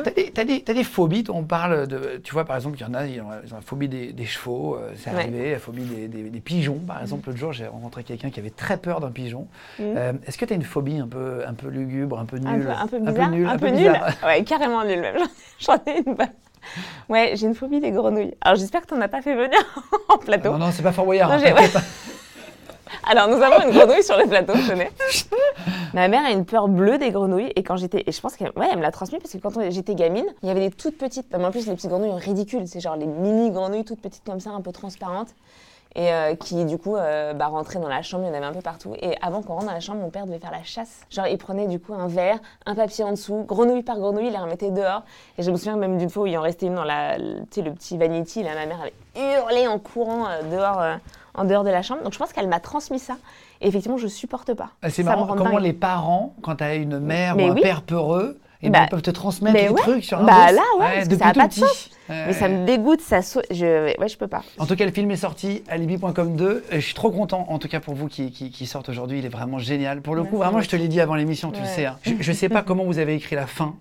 T'as 0.04 0.12
des, 0.44 0.60
des- 0.62 0.74
des 0.74 0.84
phobies, 0.84 1.24
on 1.30 1.44
parle 1.44 1.88
de. 1.88 2.20
Tu 2.24 2.34
vois, 2.34 2.46
par 2.46 2.56
exemple, 2.56 2.78
il 2.78 2.82
y 2.82 2.86
en 2.86 2.94
a, 2.94 3.06
ils 3.06 3.22
ont, 3.22 3.30
la 3.30 3.62
phobie 3.62 3.88
des, 3.88 4.14
des 4.14 4.26
chevaux, 4.26 4.76
euh, 4.76 4.92
c'est 4.98 5.10
Ouais. 5.12 5.18
arrivé, 5.18 5.52
la 5.52 5.60
phobie 5.60 5.84
des, 5.84 6.40
pigeons, 6.40 6.80
par 6.80 7.02
exemple. 7.02 7.28
L'autre 7.28 7.40
jour, 7.40 7.54
j'ai 7.54 7.68
rencontré 7.68 8.04
quelqu'un 8.04 8.30
qui 8.30 8.40
avait 8.40 8.50
très 8.50 8.78
peur 8.78 9.00
d'un 9.00 9.12
pigeon. 9.12 9.48
Mhm. 9.80 9.86
Euh, 9.98 10.14
Est-ce 10.28 10.38
que 10.38 10.46
tu 10.46 10.54
as 10.54 10.56
une 10.56 10.64
phobie 10.64 10.98
un 10.98 11.08
peu, 11.08 11.44
un 11.48 11.54
peu 11.54 11.68
lugubre, 11.68 12.20
un 12.20 12.26
peu 12.26 12.38
un 12.38 12.52
nulle? 12.58 12.66
peu, 12.66 12.72
un 12.72 12.88
peu 12.88 13.00
bizarre, 13.00 13.30
nul, 13.32 13.48
un 13.48 13.58
peu 13.58 13.68
nul. 13.68 13.78
bizarre 13.78 14.14
Ouais, 14.26 14.44
carrément 14.44 14.84
nul 14.84 15.00
même. 15.02 15.18
J'en 15.60 15.76
ai 15.86 16.04
une 16.06 16.16
bonne. 16.16 16.32
Ouais, 17.10 17.34
j'ai 17.36 17.48
une 17.48 17.56
phobie 17.56 17.80
des 17.80 17.92
grenouilles. 17.92 18.36
Alors 18.42 18.56
j'espère 18.58 18.82
que 18.82 18.88
t'en 18.88 19.02
as 19.02 19.08
pas 19.08 19.22
fait 19.22 19.36
venir 19.36 19.58
en 20.10 20.18
plateau. 20.18 20.52
Non, 20.52 20.58
non, 20.60 20.72
c'est 20.72 20.84
pas 20.84 20.92
Fort 20.92 21.06
Boyard. 21.06 21.30
Non, 21.30 21.36
hein, 21.36 21.40
j'ai- 21.40 21.52
t'inquiète 21.54 21.74
ouais. 21.76 21.82
pas. 21.82 21.86
Alors 23.10 23.28
nous 23.28 23.42
avons 23.42 23.68
une 23.68 23.72
grenouille 23.72 24.04
sur 24.04 24.18
le 24.18 24.28
plateau, 24.28 24.54
tenez. 24.68 24.90
Ma 25.94 26.08
mère 26.08 26.26
a 26.26 26.32
une 26.32 26.46
peur 26.46 26.68
bleue 26.68 26.98
des 26.98 27.12
grenouilles 27.12 27.52
et 27.56 27.64
quand 27.64 27.76
j'étais 27.76 28.04
et 28.06 28.12
je 28.12 28.22
pense 28.22 28.36
qu'elle 28.36 28.52
ouais, 28.56 28.76
me 28.76 28.82
l'a 28.82 28.92
transmis 28.92 29.20
parce 29.20 29.34
que 29.34 29.38
quand 29.38 29.52
j'étais 29.70 29.96
gamine, 29.96 30.28
il 30.44 30.48
y 30.48 30.52
avait 30.52 30.70
des 30.70 30.72
toutes 30.72 30.98
petites 30.98 31.34
en 31.34 31.52
plus 31.52 31.68
les 31.68 31.76
petites 31.76 31.90
grenouilles 31.90 32.12
ridicules, 32.20 32.68
c'est 32.68 32.80
genre 32.80 32.96
les 32.96 33.06
mini 33.06 33.52
grenouilles 33.52 33.86
toutes 33.86 34.02
petites 34.02 34.24
comme 34.24 34.40
ça, 34.40 34.52
un 34.52 34.62
peu 34.62 34.72
transparentes 34.72 35.34
et 35.96 36.14
euh, 36.14 36.36
qui 36.36 36.64
du 36.66 36.78
coup 36.78 36.96
euh, 36.96 37.34
bah, 37.34 37.48
rentraient 37.48 37.80
dans 37.80 37.90
la 37.90 38.02
chambre, 38.02 38.24
il 38.24 38.28
y 38.28 38.32
en 38.32 38.34
avait 38.34 38.46
un 38.46 38.54
peu 38.54 38.62
partout 38.62 38.94
et 39.02 39.18
avant 39.22 39.42
qu'on 39.42 39.56
rentre 39.56 39.66
dans 39.66 39.74
la 39.74 39.80
chambre, 39.80 40.00
mon 40.00 40.10
père 40.10 40.26
devait 40.26 40.40
faire 40.40 40.52
la 40.52 40.64
chasse. 40.64 41.02
Genre 41.10 41.28
il 41.28 41.38
prenait 41.38 41.68
du 41.68 41.80
coup 41.80 41.94
un 41.94 42.08
verre, 42.08 42.40
un 42.66 42.76
papier 42.76 43.04
en 43.04 43.12
dessous, 43.12 43.44
grenouille 43.46 43.84
par 43.84 44.00
grenouille, 44.00 44.28
il 44.28 44.32
les 44.32 44.38
remettait 44.38 44.72
dehors 44.72 45.04
et 45.38 45.44
je 45.44 45.52
me 45.52 45.58
souviens 45.58 45.76
même 45.76 45.98
d'une 45.98 46.10
fois 46.10 46.24
où 46.24 46.28
il 46.28 46.38
en 46.38 46.42
restait 46.42 46.68
une 46.68 46.76
dans 46.76 46.84
la 46.84 47.18
le 47.18 47.44
petit 47.44 47.98
vanity, 47.98 48.44
là 48.44 48.56
ma 48.56 48.66
mère 48.66 48.80
avait 48.82 48.94
hurlé 49.16 49.68
en 49.68 49.80
courant 49.80 50.28
euh, 50.28 50.44
dehors 50.50 51.00
en 51.34 51.46
dehors 51.46 51.64
de 51.64 51.70
la 51.70 51.82
chambre. 51.82 52.04
Donc 52.04 52.14
je 52.14 52.18
pense 52.20 52.34
qu'elle 52.34 52.48
m'a 52.48 52.60
transmis 52.60 53.00
ça. 53.00 53.18
Et 53.62 53.68
effectivement, 53.68 53.98
je 53.98 54.08
supporte 54.08 54.54
pas. 54.54 54.70
Ah, 54.82 54.90
C'est 54.90 55.04
me 55.04 55.08
marrant 55.10 55.28
comment 55.28 55.52
dingue. 55.52 55.62
les 55.64 55.74
parents, 55.74 56.36
quand 56.42 56.56
tu 56.58 56.64
as 56.64 56.76
une 56.76 57.00
mère 57.00 57.36
Mais 57.36 57.48
ou 57.50 57.52
un 57.52 57.56
oui. 57.56 57.62
père 57.62 57.82
peureux, 57.84 58.40
eh 58.64 58.70
ben, 58.70 58.80
Bah, 58.80 58.86
ils 58.86 58.90
peuvent 58.90 59.02
te 59.02 59.12
transmettre 59.12 59.58
des 59.60 59.70
ouais. 59.70 59.82
trucs 59.82 60.04
sur 60.04 60.20
un 60.20 60.24
Bah 60.24 60.52
là, 60.52 60.62
ouais, 60.80 60.86
parce 60.96 61.08
que 61.08 61.10
depuis 61.14 61.20
ça 61.24 61.28
a 61.30 61.34
tout 61.34 61.40
pas 61.40 61.48
de 61.48 61.54
sens. 61.54 61.90
Ouais, 62.10 62.26
Mais 62.28 62.34
ça 62.34 62.46
ouais. 62.46 62.52
me 62.58 62.66
dégoûte, 62.66 63.02
ça. 63.02 63.22
Je... 63.50 63.98
Ouais, 64.00 64.08
je 64.08 64.18
peux 64.18 64.28
pas. 64.28 64.44
En 64.60 64.66
tout 64.66 64.76
cas, 64.76 64.86
le 64.86 64.92
film 64.92 65.10
est 65.12 65.16
sorti, 65.16 65.64
alibi.com 65.70 66.36
2. 66.36 66.66
Et 66.72 66.76
je 66.82 66.86
suis 66.86 66.94
trop 66.94 67.10
content, 67.12 67.46
en 67.50 67.58
tout 67.60 67.68
cas 67.68 67.80
pour 67.80 67.94
vous 67.96 68.08
qui, 68.08 68.32
qui, 68.32 68.52
qui 68.52 68.66
sortent 68.68 68.90
aujourd'hui. 68.90 69.20
Il 69.20 69.26
est 69.26 69.30
vraiment 69.30 69.58
génial. 69.60 70.02
Pour 70.02 70.16
le 70.16 70.24
coup, 70.24 70.38
Merci 70.38 70.44
vraiment, 70.44 70.62
je 70.62 70.70
te 70.70 70.76
l'ai 70.76 70.88
dit 70.88 71.00
avant 71.02 71.16
l'émission, 71.16 71.52
tu 71.52 71.60
le 71.62 71.66
Ouais. 71.66 71.72
sais. 71.74 71.86
hein. 71.86 71.98
Je, 72.04 72.14
je 72.20 72.32
sais 72.34 72.50
pas 72.50 72.62
comment 72.68 72.84
vous 72.84 73.00
avez 73.00 73.16
écrit 73.16 73.36
la 73.36 73.48
fin. 73.48 73.76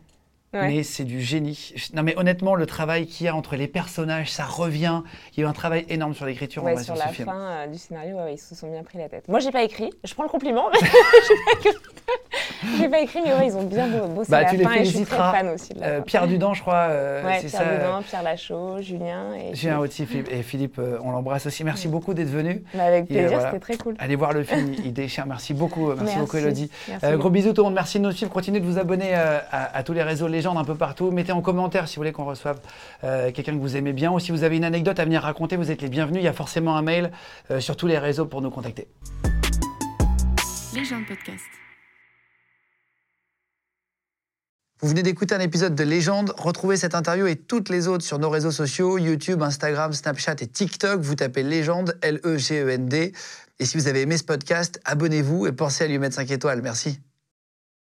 Ouais. 0.52 0.66
Mais 0.66 0.82
c'est 0.82 1.04
du 1.04 1.20
génie. 1.20 1.72
Non 1.94 2.02
mais 2.02 2.16
honnêtement, 2.18 2.56
le 2.56 2.66
travail 2.66 3.06
qu'il 3.06 3.26
y 3.26 3.28
a 3.28 3.36
entre 3.36 3.54
les 3.54 3.68
personnages, 3.68 4.30
ça 4.32 4.44
revient. 4.44 5.02
Il 5.32 5.40
y 5.40 5.42
a 5.44 5.46
eu 5.46 5.48
un 5.48 5.52
travail 5.52 5.84
énorme 5.88 6.12
sur 6.14 6.26
l'écriture 6.26 6.64
Ouais, 6.64 6.74
sur 6.76 6.86
sur 6.86 6.94
la 6.96 7.08
ce 7.08 7.12
film. 7.14 7.26
fin 7.28 7.38
euh, 7.40 7.66
du 7.68 7.78
scénario, 7.78 8.16
ouais, 8.16 8.34
ils 8.34 8.38
se 8.38 8.54
sont 8.56 8.68
bien 8.68 8.82
pris 8.82 8.98
la 8.98 9.08
tête. 9.08 9.28
Moi, 9.28 9.38
j'ai 9.38 9.52
pas 9.52 9.62
écrit. 9.62 9.90
Je 10.02 10.12
prends 10.12 10.24
le 10.24 10.28
compliment, 10.28 10.64
j'ai 12.78 12.88
pas 12.88 13.00
écrit. 13.00 13.20
Mais 13.24 13.32
ouais, 13.34 13.46
ils 13.46 13.56
ont 13.56 13.62
bien 13.64 13.86
bo- 13.88 14.06
bossé 14.08 14.30
Bah, 14.30 14.42
la 14.42 14.50
tu 14.50 14.56
les 14.56 14.64
fin 14.64 14.72
et 14.74 14.84
je 14.84 14.90
suis 14.96 15.04
très 15.04 15.16
fan 15.16 15.48
aussi 15.50 15.72
de 15.74 15.80
la 15.80 15.86
Euh. 15.86 16.00
Pierre 16.00 16.26
Dudan, 16.26 16.54
je 16.54 16.60
crois, 16.62 16.88
euh, 16.90 17.24
Ouais, 17.24 17.38
Pierre 17.40 17.50
ça. 17.50 17.64
Dudin, 17.64 18.02
Pierre 18.02 18.22
Lachaud, 18.22 18.80
Julien 18.80 19.34
et. 19.34 19.68
Un 19.68 19.78
aussi 19.78 20.04
Philippe, 20.06 20.28
et 20.32 20.42
Philippe, 20.42 20.78
euh, 20.78 20.98
on 21.04 21.10
l'embrasse 21.12 21.46
aussi. 21.46 21.62
Merci 21.64 21.86
beaucoup 21.88 22.12
d'être 22.14 22.28
venu. 22.28 22.64
Mais 22.74 22.80
avec 22.82 23.04
euh, 23.04 23.06
plaisir, 23.06 23.28
voilà. 23.30 23.44
c'était 23.52 23.60
très 23.60 23.76
cool. 23.76 23.94
Allez 23.98 24.16
voir 24.16 24.32
le 24.32 24.42
film, 24.42 24.74
il 24.84 24.92
déchire. 24.92 25.26
Merci 25.30 25.54
beaucoup, 25.54 25.86
merci, 25.88 26.02
Merci. 26.04 26.18
beaucoup 26.18 26.36
Elodie. 26.38 26.70
Merci 26.88 27.06
Euh, 27.06 27.16
gros 27.16 27.30
bisous 27.30 27.52
tout 27.52 27.60
le 27.62 27.66
monde, 27.66 27.74
merci 27.74 27.98
de 28.00 28.04
nous 28.04 28.12
suivre. 28.12 28.32
Continuez 28.32 28.58
de 28.60 28.66
vous 28.66 28.78
abonner 28.78 29.10
euh, 29.14 29.38
à, 29.52 29.76
à 29.76 29.82
tous 29.84 29.92
les 29.92 30.02
réseaux 30.02 30.26
légendes 30.40 30.56
un 30.56 30.64
peu 30.64 30.74
partout. 30.74 31.10
Mettez 31.10 31.32
en 31.32 31.42
commentaire 31.42 31.86
si 31.86 31.96
vous 31.96 32.00
voulez 32.00 32.12
qu'on 32.12 32.24
reçoive 32.24 32.60
euh, 33.04 33.30
quelqu'un 33.30 33.52
que 33.52 33.60
vous 33.60 33.76
aimez 33.76 33.92
bien 33.92 34.10
ou 34.10 34.18
si 34.18 34.32
vous 34.32 34.42
avez 34.42 34.56
une 34.56 34.64
anecdote 34.64 34.98
à 34.98 35.04
venir 35.04 35.22
raconter, 35.22 35.56
vous 35.56 35.70
êtes 35.70 35.82
les 35.82 35.88
bienvenus. 35.88 36.22
Il 36.22 36.24
y 36.24 36.28
a 36.28 36.32
forcément 36.32 36.76
un 36.76 36.82
mail 36.82 37.12
euh, 37.50 37.60
sur 37.60 37.76
tous 37.76 37.86
les 37.86 37.98
réseaux 37.98 38.24
pour 38.24 38.40
nous 38.40 38.50
contacter. 38.50 38.88
Les 40.74 40.84
gens 40.84 40.98
de 40.98 41.04
podcast. 41.04 41.44
Vous 44.80 44.88
venez 44.88 45.02
d'écouter 45.02 45.34
un 45.34 45.40
épisode 45.40 45.74
de 45.74 45.84
Légende. 45.84 46.32
Retrouvez 46.38 46.78
cette 46.78 46.94
interview 46.94 47.26
et 47.26 47.36
toutes 47.36 47.68
les 47.68 47.86
autres 47.86 48.04
sur 48.04 48.18
nos 48.18 48.30
réseaux 48.30 48.50
sociaux, 48.50 48.96
YouTube, 48.96 49.42
Instagram, 49.42 49.92
Snapchat 49.92 50.36
et 50.40 50.46
TikTok. 50.46 51.02
Vous 51.02 51.16
tapez 51.16 51.42
Légende, 51.42 51.98
L-E-G-E-N-D. 52.00 53.12
Et 53.58 53.64
si 53.66 53.76
vous 53.76 53.88
avez 53.88 54.00
aimé 54.00 54.16
ce 54.16 54.24
podcast, 54.24 54.80
abonnez-vous 54.86 55.46
et 55.46 55.52
pensez 55.52 55.84
à 55.84 55.86
lui 55.86 55.98
mettre 55.98 56.16
5 56.16 56.30
étoiles. 56.30 56.62
Merci. 56.62 56.98